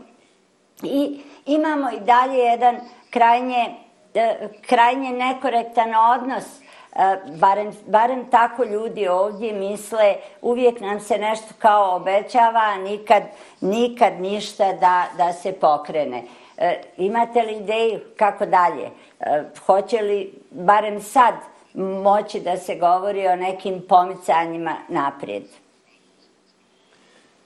I 0.82 1.20
imamo 1.46 1.90
i 1.90 2.00
dalje 2.00 2.38
jedan 2.38 2.76
krajnje 3.10 3.74
e, 4.14 4.48
krajnje 4.66 5.10
nekorektan 5.10 5.94
odnos, 5.94 6.44
e, 6.44 7.16
barem, 7.38 7.72
barem 7.86 8.30
tako 8.30 8.64
ljudi 8.64 9.08
ovdje 9.08 9.52
misle, 9.52 10.16
uvijek 10.42 10.80
nam 10.80 11.00
se 11.00 11.18
nešto 11.18 11.54
kao 11.58 11.96
obećava, 11.96 12.76
nikad, 12.76 13.22
nikad 13.60 14.20
ništa 14.20 14.72
da, 14.72 15.06
da 15.16 15.32
se 15.32 15.52
pokrene. 15.52 16.22
E, 16.60 16.80
imate 16.96 17.42
li 17.42 17.56
ideju 17.56 18.00
kako 18.16 18.46
dalje? 18.46 18.90
E, 19.20 19.42
hoće 19.66 20.02
li 20.02 20.32
barem 20.50 21.00
sad 21.00 21.34
moći 21.74 22.40
da 22.40 22.56
se 22.56 22.74
govori 22.74 23.28
o 23.28 23.36
nekim 23.36 23.82
pomicanjima 23.88 24.76
naprijed? 24.88 25.44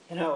You 0.09 0.17
know, 0.17 0.35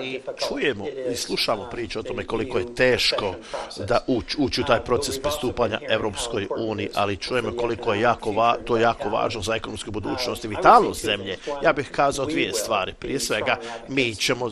Mi 0.00 0.20
čujemo 0.48 0.86
i 1.12 1.16
slušamo 1.16 1.62
uh, 1.62 1.68
priče 1.70 1.98
o 1.98 2.02
tome 2.02 2.24
koliko 2.24 2.58
je 2.58 2.74
teško 2.74 3.34
da 3.78 4.04
ući 4.06 4.36
uć 4.38 4.58
u 4.58 4.64
taj 4.64 4.78
uh, 4.78 4.84
proces 4.84 5.22
pristupanja 5.22 5.80
Evropskoj 5.88 6.46
uniji, 6.58 6.88
ali 6.94 7.16
čujemo 7.16 7.52
koliko 7.56 7.94
je 7.94 8.00
jako 8.00 8.32
va, 8.32 8.56
to 8.64 8.76
jako 8.76 9.08
važno 9.08 9.42
za 9.42 9.54
ekonomsku 9.54 9.90
budućnost 9.90 10.44
i 10.44 10.48
uh, 10.48 10.56
vitalnost 10.56 11.04
zemlje. 11.04 11.38
Ja 11.62 11.72
bih 11.72 11.90
kazao 11.90 12.26
dvije 12.26 12.52
stvari. 12.52 12.94
Prije 12.98 13.20
svega, 13.20 13.56
mi 13.88 14.14
ćemo 14.14 14.50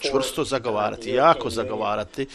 čvrsto 0.00 0.44
zagovarati, 0.44 1.10
jako 1.10 1.50
zagovarati 1.50 2.26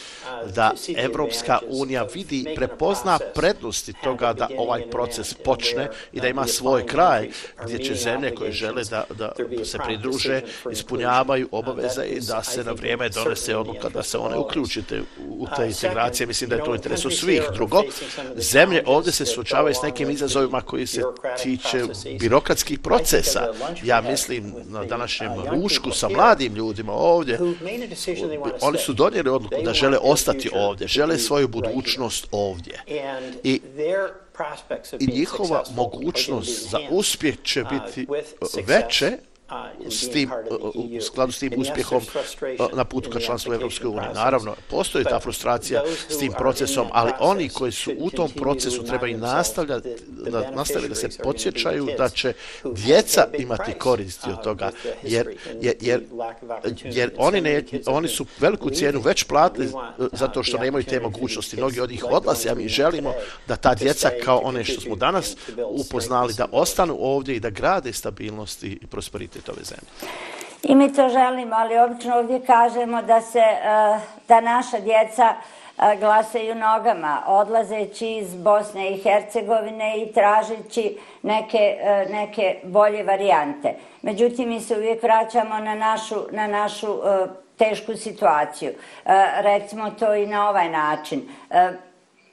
da 0.54 0.72
Evropska 0.96 1.58
unija 1.68 2.06
vidi, 2.14 2.44
prepozna 2.56 3.18
prednosti 3.34 3.92
toga 4.04 4.32
da 4.32 4.48
ovaj 4.58 4.90
proces 4.90 5.34
počne 5.34 5.88
i 6.12 6.20
da 6.20 6.28
ima 6.28 6.46
svoj 6.46 6.86
kraj 6.86 7.28
gdje 7.64 7.78
će 7.78 7.94
zemlje 7.94 8.34
koje 8.34 8.52
žele 8.52 8.82
da, 8.90 9.04
da 9.18 9.32
se 9.64 9.78
pridruže 9.78 10.40
ispunjavati 10.70 11.21
ispunjavaju 11.22 11.48
obaveze 11.52 12.04
i 12.04 12.20
da 12.20 12.42
se 12.42 12.64
na 12.64 12.72
vrijeme 12.72 13.08
donese 13.08 13.56
odluka 13.56 13.88
da 13.88 14.02
se 14.02 14.18
one 14.18 14.36
uključite 14.36 15.02
u 15.28 15.46
te 15.56 15.66
integracije. 15.66 16.26
Mislim 16.26 16.50
da 16.50 16.56
je 16.56 16.64
to 16.64 16.70
u 16.70 16.74
interesu 16.74 17.10
svih. 17.10 17.42
Drugo, 17.54 17.82
zemlje 18.36 18.82
ovdje 18.86 19.12
se 19.12 19.26
suočavaju 19.26 19.74
s 19.74 19.82
nekim 19.82 20.10
izazovima 20.10 20.60
koji 20.60 20.86
se 20.86 21.02
tiče 21.42 21.84
birokratskih 22.20 22.78
procesa. 22.78 23.52
Ja 23.84 24.00
mislim 24.00 24.54
na 24.64 24.84
današnjem 24.84 25.32
rušku 25.50 25.90
sa 25.90 26.08
mladim 26.08 26.54
ljudima 26.54 26.92
ovdje. 26.92 27.38
Oni 28.60 28.78
su 28.78 28.92
donijeli 28.92 29.30
odluku 29.30 29.62
da 29.64 29.72
žele 29.72 29.98
ostati 30.02 30.50
ovdje, 30.54 30.88
žele 30.88 31.18
svoju 31.18 31.48
budućnost 31.48 32.26
ovdje. 32.30 32.82
I 33.44 33.60
i 35.00 35.06
njihova 35.06 35.64
mogućnost 35.76 36.70
za 36.70 36.78
uspjeh 36.90 37.34
će 37.42 37.64
biti 37.64 38.06
veće 38.66 39.18
s 39.90 40.08
tim, 40.10 40.30
u 40.74 41.00
skladu 41.00 41.32
s 41.32 41.38
tim 41.38 41.52
uspjehom 41.56 42.02
na 42.72 42.84
putu 42.84 43.10
ka 43.10 43.20
članstvu 43.20 43.54
Evropske 43.54 43.86
unije. 43.86 44.10
Naravno, 44.14 44.54
postoji 44.70 45.04
ta 45.04 45.20
frustracija 45.20 45.82
s 46.08 46.18
tim 46.18 46.32
procesom, 46.38 46.86
ali 46.92 47.12
oni 47.20 47.48
koji 47.48 47.72
su 47.72 47.92
u 47.98 48.10
tom 48.10 48.30
procesu 48.30 48.84
trebaju 48.84 49.18
nastavljati 49.18 49.88
da, 50.08 50.50
nastaviti 50.50 50.88
da 50.88 50.94
se 50.94 51.08
podsjećaju 51.22 51.88
da 51.98 52.08
će 52.08 52.32
djeca 52.64 53.26
imati 53.38 53.72
koristi 53.78 54.30
od 54.30 54.42
toga, 54.42 54.70
jer, 55.02 55.36
jer, 55.60 55.74
jer, 55.80 56.02
jer 56.84 57.10
oni, 57.16 57.40
ne, 57.40 57.64
oni 57.86 58.08
su 58.08 58.26
veliku 58.40 58.70
cijenu 58.70 59.00
već 59.00 59.24
platili 59.24 59.68
zato 60.12 60.42
što 60.42 60.58
nemaju 60.58 60.84
te 60.84 61.00
mogućnosti. 61.00 61.56
Mnogi 61.56 61.80
od 61.80 61.90
njih 61.90 62.04
odlaze, 62.04 62.48
a 62.48 62.54
mi 62.54 62.68
želimo 62.68 63.14
da 63.48 63.56
ta 63.56 63.74
djeca 63.74 64.10
kao 64.24 64.38
one 64.38 64.64
što 64.64 64.80
smo 64.80 64.96
danas 64.96 65.36
upoznali, 65.68 66.34
da 66.34 66.46
ostanu 66.52 66.96
ovdje 67.00 67.36
i 67.36 67.40
da 67.40 67.50
grade 67.50 67.92
stabilnost 67.92 68.64
i 68.64 68.78
prosperitet 68.90 69.41
ove 69.48 69.62
zemlje. 69.62 69.88
I 70.62 70.74
mi 70.74 70.92
to 70.92 71.08
želimo, 71.08 71.56
ali 71.56 71.78
obično 71.78 72.16
ovdje 72.16 72.46
kažemo 72.46 73.02
da 73.02 73.20
se 73.20 73.38
e, 73.38 73.98
da 74.28 74.40
naša 74.40 74.80
djeca 74.80 75.34
e, 75.34 75.96
glasaju 76.00 76.54
nogama, 76.54 77.22
odlazeći 77.26 78.10
iz 78.10 78.34
Bosne 78.34 78.90
i 78.90 78.98
Hercegovine 79.02 80.02
i 80.02 80.12
tražeći 80.12 80.98
neke, 81.22 81.78
e, 81.80 82.06
neke 82.10 82.56
bolje 82.62 83.02
varijante. 83.02 83.74
Međutim, 84.02 84.48
mi 84.48 84.60
se 84.60 84.76
uvijek 84.76 85.02
vraćamo 85.02 85.58
na 85.58 85.74
našu, 85.74 86.16
na 86.30 86.46
našu 86.46 86.98
tešku 87.58 87.96
situaciju. 87.96 88.72
Recimo 89.36 89.90
to 89.90 90.14
i 90.14 90.26
na 90.26 90.48
ovaj 90.48 90.70
način. 90.70 91.28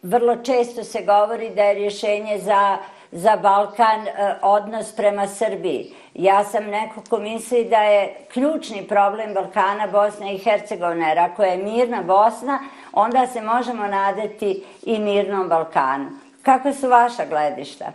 Vrlo 0.03 0.35
često 0.35 0.83
se 0.83 1.01
govori 1.01 1.49
da 1.49 1.63
je 1.63 1.73
rješenje 1.73 2.39
za 2.39 2.77
za 3.11 3.35
Balkan 3.35 4.07
odnos 4.41 4.91
prema 4.91 5.27
Srbiji. 5.27 5.93
Ja 6.19 6.43
sam 6.43 6.63
neko 6.65 7.01
ko 7.09 7.19
misli 7.19 7.65
da 7.65 7.77
je 7.77 8.15
ključni 8.33 8.87
problem 8.87 9.33
Balkana 9.33 9.87
Bosna 9.87 10.31
i 10.31 10.37
Hercegovina, 10.37 11.07
jer 11.07 11.19
ako 11.19 11.43
je 11.43 11.57
mirna 11.57 12.01
Bosna, 12.03 12.59
onda 12.93 13.27
se 13.27 13.41
možemo 13.41 13.87
nadati 13.87 14.63
i 14.83 14.99
mirnom 14.99 15.49
Balkanu. 15.49 16.09
Kako 16.43 16.73
su 16.73 16.89
vaša 16.89 17.25
gledišta? 17.25 17.93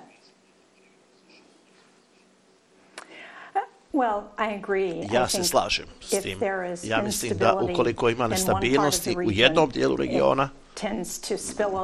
Ja 5.12 5.28
se 5.28 5.44
slažem 5.44 5.86
s 6.00 6.22
tim. 6.22 6.38
Ja 6.82 7.02
mislim 7.02 7.38
da 7.38 7.54
ukoliko 7.54 8.08
ima 8.08 8.26
nestabilnosti 8.26 9.16
u 9.16 9.30
jednom 9.30 9.70
dijelu 9.70 9.96
regiona, 9.96 10.48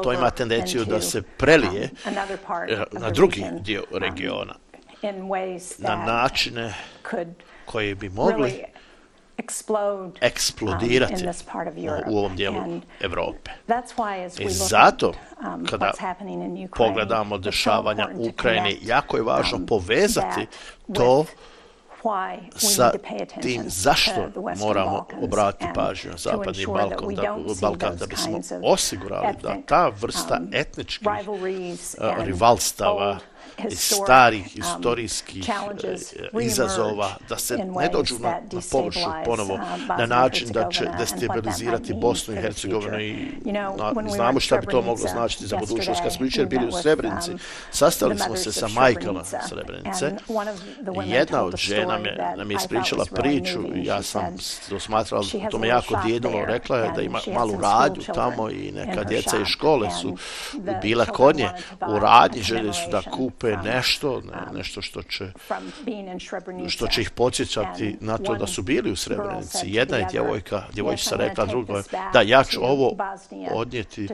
to 0.03 0.13
ima 0.13 0.31
tendenciju 0.31 0.85
da 0.85 1.01
se 1.01 1.23
prelije 1.23 1.91
eh, 2.69 2.85
na 2.93 3.11
drugi 3.11 3.45
dio 3.61 3.85
um, 3.91 3.99
regiona 3.99 4.55
na 5.79 5.97
načine 5.97 6.75
koji 7.65 7.95
bi 7.95 8.09
mogli 8.09 8.65
eksplodirati 10.21 11.25
u 12.07 12.19
ovom 12.19 12.37
dijelu 12.37 12.81
Evrope. 13.01 13.51
I 14.39 14.51
zato, 14.51 15.09
um, 15.09 15.67
kada 15.67 15.93
pogledamo 16.77 17.39
dešavanja 17.39 18.09
u 18.15 18.29
Ukrajini, 18.29 18.79
jako 18.83 19.17
je 19.17 19.23
važno 19.23 19.57
um, 19.57 19.67
povezati 19.67 20.47
to 20.95 21.25
sa 22.57 22.93
tim 23.41 23.63
zašto 23.67 24.29
moramo 24.59 25.07
obratiti 25.23 25.71
pažnju 25.75 26.11
na 26.11 26.17
Zapadni 26.17 26.67
Balkan 26.67 27.15
da, 27.15 27.37
Balkan 27.61 27.97
da 27.97 28.07
bismo 28.07 28.41
osigurali 28.65 29.35
da 29.43 29.57
ta 29.67 29.89
vrsta 30.01 30.39
um, 30.41 30.49
etničkih 30.53 31.09
rivalstava 32.19 33.19
starih 33.71 34.45
um, 34.45 34.61
istorijskih 34.61 35.45
uh, 36.33 36.43
izazova, 36.43 37.17
da 37.29 37.37
se 37.39 37.57
ne 37.57 37.89
dođu 37.93 38.19
na, 38.19 38.41
na 38.53 38.61
površu 38.73 39.11
ponovo 39.25 39.55
uh, 39.55 39.61
na 39.99 40.07
način 40.07 40.49
da 40.49 40.69
će 40.69 40.89
destabilizirati 40.99 41.95
Bosnu 41.95 42.35
i 42.35 42.37
Hercegovinu 42.37 43.01
i 43.01 43.33
na, 43.45 43.93
znamo 44.15 44.41
šta 44.41 44.57
bi 44.57 44.67
to 44.67 44.83
moglo 44.83 45.09
značiti 45.09 45.47
za 45.47 45.57
budućnost. 45.57 46.03
Kad 46.03 46.13
smo 46.13 46.27
jučer 46.27 46.47
bili 46.47 46.69
u 46.69 46.73
Srebrenici, 46.73 47.31
um, 47.31 47.39
sastali 47.71 48.19
smo 48.19 48.37
se 48.37 48.53
sa 48.53 48.69
majkama 48.69 49.25
Srebrenice. 49.25 50.13
I 51.07 51.11
jedna 51.11 51.43
od 51.43 51.57
žena 51.57 51.99
me, 51.99 52.35
nam 52.37 52.51
je 52.51 52.57
ispričala 52.57 53.05
priču. 53.05 53.61
ja 53.75 54.03
sam 54.03 54.37
to 54.69 54.81
smatrala, 54.81 55.25
to 55.51 55.59
me 55.59 55.69
jako 55.69 56.01
dijedilo, 56.05 56.45
rekla 56.45 56.79
je 56.79 56.93
da 56.97 57.03
ima 57.03 57.19
malu 57.35 57.61
radnju 57.61 58.03
tamo 58.15 58.51
i 58.51 58.73
neka 58.73 59.05
djeca 59.05 59.37
iz 59.37 59.47
škole 59.47 59.91
su 59.91 60.17
bila 60.83 61.07
kod 61.07 61.37
nje 61.37 61.49
u 61.89 61.99
radnji, 61.99 62.43
željeli 62.43 62.73
su 62.73 62.91
da 62.91 63.03
kupe 63.03 63.30
je 63.43 63.57
nešto, 63.57 64.21
ne, 64.21 64.59
nešto 64.59 64.83
što 64.83 65.03
će, 65.03 65.33
što 66.69 66.87
će 66.87 67.01
ih 67.01 67.11
podsjećati 67.11 67.97
na 68.01 68.19
to 68.19 68.35
da 68.35 68.47
su 68.47 68.63
bili 68.63 68.91
u 68.91 68.97
Srebrenici. 68.97 69.67
Jedna 69.67 69.97
je 69.97 70.07
djevojka, 70.11 70.63
djevojčica 70.73 71.17
rekla 71.17 71.47
drugoj, 71.47 71.83
da 72.13 72.21
ja 72.21 72.45
ću 72.45 72.61
ovo 72.65 72.97
odnijeti, 73.53 74.09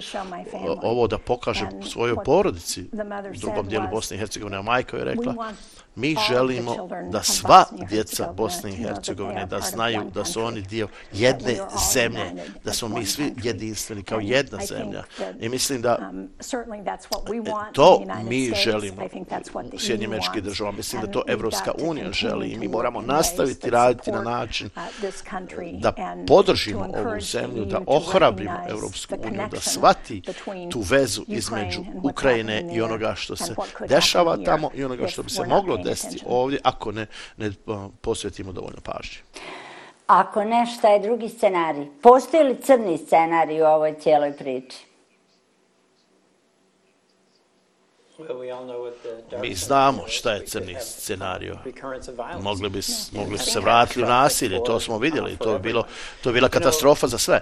ovo 0.82 1.06
da 1.06 1.18
pokažem 1.18 1.68
svojoj 1.82 2.16
porodici 2.24 2.82
u 3.34 3.38
drugom 3.40 3.68
dijelu 3.68 3.88
Bosne 3.90 4.16
i 4.16 4.18
Hercegovine. 4.18 4.56
A 4.56 4.62
majka 4.62 4.96
je 4.96 5.04
rekla, 5.04 5.52
Mi 5.96 6.16
želimo 6.28 6.88
da 7.10 7.22
sva 7.22 7.64
djeca 7.88 8.32
Bosne 8.32 8.70
i 8.70 8.76
Hercegovine 8.76 9.46
da 9.46 9.60
znaju 9.60 10.02
da 10.14 10.24
su 10.24 10.42
oni 10.42 10.60
dio 10.60 10.88
jedne 11.12 11.56
zemlje, 11.92 12.32
da 12.64 12.72
smo 12.72 12.88
mi 12.88 13.06
svi 13.06 13.34
jedinstveni 13.42 14.02
kao 14.02 14.20
jedna 14.20 14.58
zemlja. 14.66 15.02
I 15.40 15.48
mislim 15.48 15.82
da 15.82 16.10
um, 16.10 16.28
to 17.72 18.02
mi 18.24 18.52
želimo 18.64 19.02
u 19.72 19.78
Sjednjim 19.78 20.10
mečkih 20.10 20.42
država. 20.42 20.72
Mislim 20.72 21.02
da 21.02 21.10
to 21.10 21.22
Evropska 21.26 21.72
unija 21.78 22.12
želi 22.12 22.48
i 22.48 22.58
mi 22.58 22.68
moramo 22.68 23.00
nastaviti 23.00 23.70
raditi 23.70 24.12
na 24.12 24.22
način 24.22 24.70
uh, 24.76 25.80
da 25.80 25.92
podržimo 26.26 26.80
ovu 26.80 27.20
zemlju, 27.20 27.64
da 27.64 27.80
ohrabrimo 27.86 28.58
Evropsku 28.68 29.14
uniju, 29.26 29.48
da 29.50 29.60
svati 29.60 30.22
tu 30.70 30.80
vezu 30.80 31.24
između 31.28 31.80
Ukrajine 32.02 32.70
i 32.72 32.80
onoga 32.80 33.14
što 33.14 33.36
se 33.36 33.54
dešava 33.88 34.36
tamo 34.44 34.70
i 34.74 34.84
onoga 34.84 35.08
što 35.08 35.22
bi 35.22 35.30
se 35.30 35.46
moglo 35.46 35.85
desiti 35.88 36.24
ovdje 36.28 36.58
ako 36.64 36.92
ne, 36.92 37.06
ne 37.36 37.50
posvetimo 38.00 38.52
dovoljno 38.52 38.80
pažnje. 38.82 39.18
Ako 40.06 40.44
ne, 40.44 40.66
šta 40.66 40.88
je 40.88 41.00
drugi 41.00 41.28
scenarij? 41.28 41.86
Postoji 42.02 42.44
li 42.44 42.60
crni 42.62 42.98
scenarij 42.98 43.62
u 43.62 43.64
ovoj 43.64 43.94
cijeloj 44.00 44.36
priči? 44.36 44.85
Mi 49.40 49.54
znamo 49.54 50.04
šta 50.06 50.32
je 50.32 50.46
crni 50.46 50.76
scenario. 50.80 51.58
Mogli 52.40 52.68
bi, 52.68 52.80
mogli 53.12 53.38
su 53.38 53.50
se 53.50 53.60
vratiti 53.60 54.02
u 54.02 54.06
nasilje, 54.06 54.64
to 54.64 54.80
smo 54.80 54.98
vidjeli, 54.98 55.36
to 55.36 55.52
je, 55.52 55.58
bilo, 55.58 55.84
to 56.22 56.28
je 56.28 56.32
bila 56.32 56.48
katastrofa 56.48 57.06
za 57.06 57.18
sve. 57.18 57.40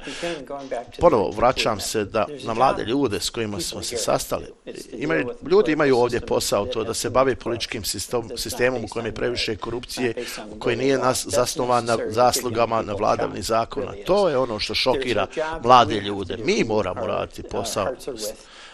Ponovo, 1.00 1.30
vraćam 1.30 1.80
se 1.80 2.04
da, 2.04 2.26
na 2.44 2.54
mlade 2.54 2.84
ljude 2.84 3.20
s 3.20 3.30
kojima 3.30 3.60
smo 3.60 3.82
se 3.82 3.96
sastali. 3.96 4.46
Imaju, 4.92 5.30
ljudi 5.50 5.72
imaju 5.72 5.98
ovdje 5.98 6.20
posao 6.20 6.66
to 6.66 6.84
da 6.84 6.94
se 6.94 7.10
bave 7.10 7.36
političkim 7.36 7.84
sistem, 7.84 8.28
sistemom 8.36 8.84
u 8.84 8.88
kojem 8.88 9.06
je 9.06 9.14
previše 9.14 9.56
korupcije, 9.56 10.14
koji 10.58 10.76
nije 10.76 10.98
nas 10.98 11.26
zasnovan 11.26 11.84
na 11.84 11.98
zaslugama 12.08 12.82
na 12.82 12.92
vladavni 12.92 13.42
zakona. 13.42 13.92
To 14.06 14.28
je 14.28 14.38
ono 14.38 14.58
što 14.58 14.74
šokira 14.74 15.26
mlade 15.62 16.00
ljude. 16.00 16.36
Mi 16.36 16.64
moramo 16.64 17.06
raditi 17.06 17.42
posao 17.42 17.88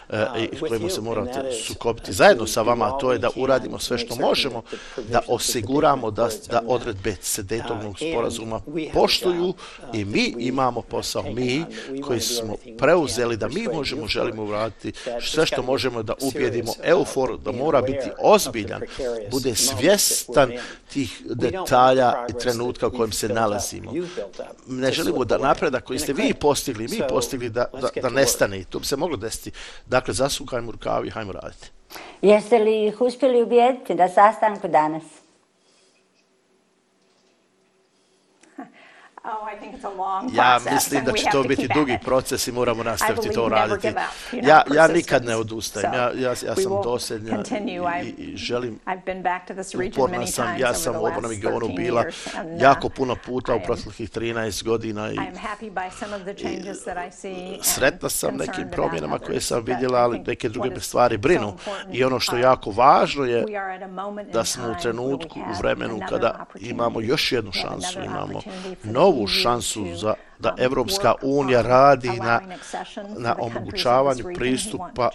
i 0.39 0.55
s 0.55 0.59
kojima 0.59 0.89
se 0.89 1.01
morate 1.01 1.51
sukobiti 1.67 2.13
zajedno 2.13 2.47
sa 2.47 2.61
vama, 2.61 2.97
to 2.97 3.11
je 3.11 3.19
da 3.19 3.29
uradimo 3.35 3.79
sve 3.79 3.97
što 3.97 4.15
možemo, 4.15 4.61
da 4.97 5.21
osiguramo 5.27 6.11
da, 6.11 6.29
da 6.49 6.61
odredbe 6.67 7.15
sedetovnog 7.21 7.95
sporazuma 7.97 8.61
poštuju 8.93 9.53
i 9.93 10.05
mi 10.05 10.35
imamo 10.39 10.81
posao, 10.81 11.23
mi 11.23 11.65
koji 12.03 12.19
smo 12.19 12.55
preuzeli 12.77 13.37
da 13.37 13.47
mi 13.47 13.67
možemo, 13.73 14.07
želimo 14.07 14.43
uraditi 14.43 14.93
sve 15.21 15.45
što 15.45 15.63
možemo 15.63 16.03
da 16.03 16.13
ubjedimo 16.21 16.73
EUFOR 16.83 17.39
da 17.39 17.51
mora 17.51 17.81
biti 17.81 18.09
ozbiljan, 18.19 18.81
bude 19.31 19.55
svjestan 19.55 20.51
tih 20.93 21.21
detalja 21.25 22.25
i 22.29 22.33
trenutka 22.33 22.87
u 22.87 22.91
kojem 22.91 23.11
se 23.11 23.29
nalazimo. 23.29 23.93
Ne 24.67 24.91
želimo 24.91 25.25
da 25.25 25.37
napredak 25.37 25.83
koji 25.83 25.99
ste 25.99 26.13
vi 26.13 26.33
postigli, 26.33 26.87
mi 26.87 27.01
postigli 27.09 27.49
da, 27.49 27.65
da, 27.81 28.01
da 28.01 28.09
nestane. 28.09 28.63
To 28.63 28.79
bi 28.79 28.85
se 28.85 28.95
moglo 28.95 29.17
desiti. 29.17 29.51
Dakle, 30.01 30.13
zasukajmo 30.13 30.71
rukavi 30.71 31.07
i 31.07 31.11
hajmo 31.11 31.31
raditi. 31.31 31.71
Jeste 32.21 32.59
li 32.59 32.87
ih 32.87 33.01
uspjeli 33.01 33.41
ubijediti 33.43 33.95
da 33.95 34.07
sastanku 34.09 34.67
danas? 34.67 35.03
Oh, 39.23 39.40
Ja 40.33 40.59
mislim 40.71 41.05
da 41.05 41.11
će 41.11 41.25
to 41.31 41.43
biti 41.43 41.67
dugi 41.75 41.97
proces 42.03 42.47
i 42.47 42.51
moramo 42.51 42.83
nastaviti 42.83 43.29
to 43.29 43.49
raditi. 43.49 43.87
Ja, 44.31 44.61
ja 44.75 44.87
nikad 44.87 45.25
ne 45.25 45.35
odustajem. 45.35 45.93
Ja, 45.93 46.11
ja, 46.15 46.29
ja 46.29 46.55
sam 46.55 46.81
dosljednja 46.83 47.43
i, 48.03 48.09
i 48.17 48.37
želim, 48.37 48.79
uporna 49.93 50.27
sam, 50.27 50.57
ja 50.59 50.73
sam 50.73 50.95
u 50.95 51.05
obrnom 51.05 51.31
regionu 51.31 51.67
bila 51.75 52.01
uh, 52.01 52.61
jako 52.61 52.89
puno 52.89 53.15
puta 53.25 53.55
u 53.55 53.59
proteklih 53.65 54.11
13 54.11 54.63
godina 54.63 55.11
i, 55.11 55.17
i 57.23 57.59
sretna 57.61 58.09
sam 58.09 58.37
nekim 58.37 58.69
promjenama 58.71 59.19
koje 59.19 59.41
sam 59.41 59.63
vidjela, 59.63 59.99
ali 59.99 60.19
neke 60.27 60.49
druge 60.49 60.79
stvari 60.79 61.17
brinu. 61.17 61.53
I 61.91 62.03
ono 62.03 62.19
što 62.19 62.35
je 62.35 62.41
jako 62.41 62.71
važno 62.71 63.25
je 63.25 63.45
da 64.33 64.45
smo 64.45 64.71
u 64.71 64.81
trenutku, 64.81 65.39
u 65.39 65.61
vremenu 65.61 65.99
kada 66.09 66.45
imamo 66.59 67.01
još 67.01 67.31
jednu 67.31 67.51
šansu, 67.51 67.99
imamo 67.99 68.41
novu 68.83 69.27
šansu 69.27 69.40
za 69.95 70.13
da 70.39 70.55
Evropska 70.57 71.13
unija 71.21 71.61
radi 71.61 72.09
na, 72.09 72.41
na 73.17 73.35
omogućavanju 73.39 74.23
pristupa 74.35 75.09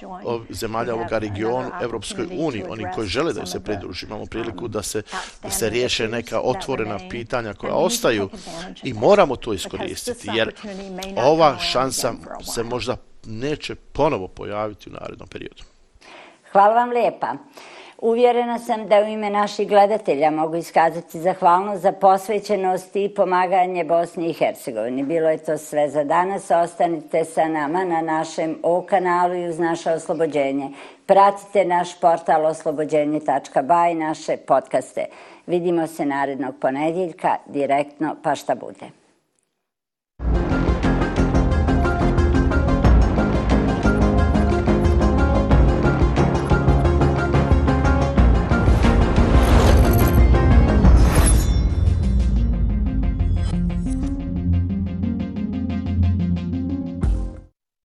zemalja 0.50 0.94
ovog 0.94 1.06
regionu 1.10 1.70
Evropskoj 1.82 2.26
uniji. 2.38 2.64
Oni 2.68 2.86
koji 2.94 3.08
žele 3.08 3.32
da 3.32 3.46
se 3.46 3.60
pridruži, 3.64 4.06
imamo 4.06 4.26
priliku 4.26 4.68
da 4.68 4.82
se, 4.82 5.02
da 5.42 5.50
se 5.50 5.70
riješe 5.70 6.08
neka 6.08 6.40
otvorena 6.40 6.98
pitanja 7.10 7.54
koja 7.54 7.74
ostaju 7.74 8.30
i 8.82 8.92
moramo 8.92 9.36
to 9.36 9.52
iskoristiti, 9.52 10.28
jer 10.34 10.54
ova 11.16 11.58
šansa 11.58 12.12
se 12.54 12.62
možda 12.62 12.96
neće 13.26 13.74
ponovo 13.74 14.28
pojaviti 14.28 14.90
u 14.90 14.92
narednom 14.92 15.28
periodu. 15.28 15.62
Hvala 16.52 16.74
vam 16.74 16.90
lijepa. 16.90 17.34
Uvjerena 17.98 18.58
sam 18.58 18.88
da 18.88 19.00
u 19.00 19.04
ime 19.04 19.30
naših 19.30 19.68
gledatelja 19.68 20.30
mogu 20.30 20.56
iskazati 20.56 21.20
zahvalnost 21.20 21.82
za 21.82 21.92
posvećenost 21.92 22.96
i 22.96 23.14
pomaganje 23.16 23.84
Bosni 23.84 24.30
i 24.30 24.32
Hercegovini. 24.32 25.02
Bilo 25.02 25.30
je 25.30 25.38
to 25.38 25.58
sve 25.58 25.88
za 25.88 26.04
danas. 26.04 26.50
Ostanite 26.50 27.24
sa 27.24 27.48
nama 27.48 27.84
na 27.84 28.02
našem 28.02 28.58
O-kanalu 28.62 29.34
i 29.34 29.48
uz 29.48 29.58
naše 29.58 29.90
oslobođenje. 29.90 30.70
Pratite 31.06 31.64
naš 31.64 32.00
portal 32.00 32.46
oslobođenje.ba 32.46 33.88
i 33.88 33.94
naše 33.94 34.36
podcaste. 34.36 35.04
Vidimo 35.46 35.86
se 35.86 36.06
narednog 36.06 36.54
ponedjeljka 36.60 37.36
direktno 37.46 38.16
pa 38.22 38.34
šta 38.34 38.54
bude. 38.54 39.05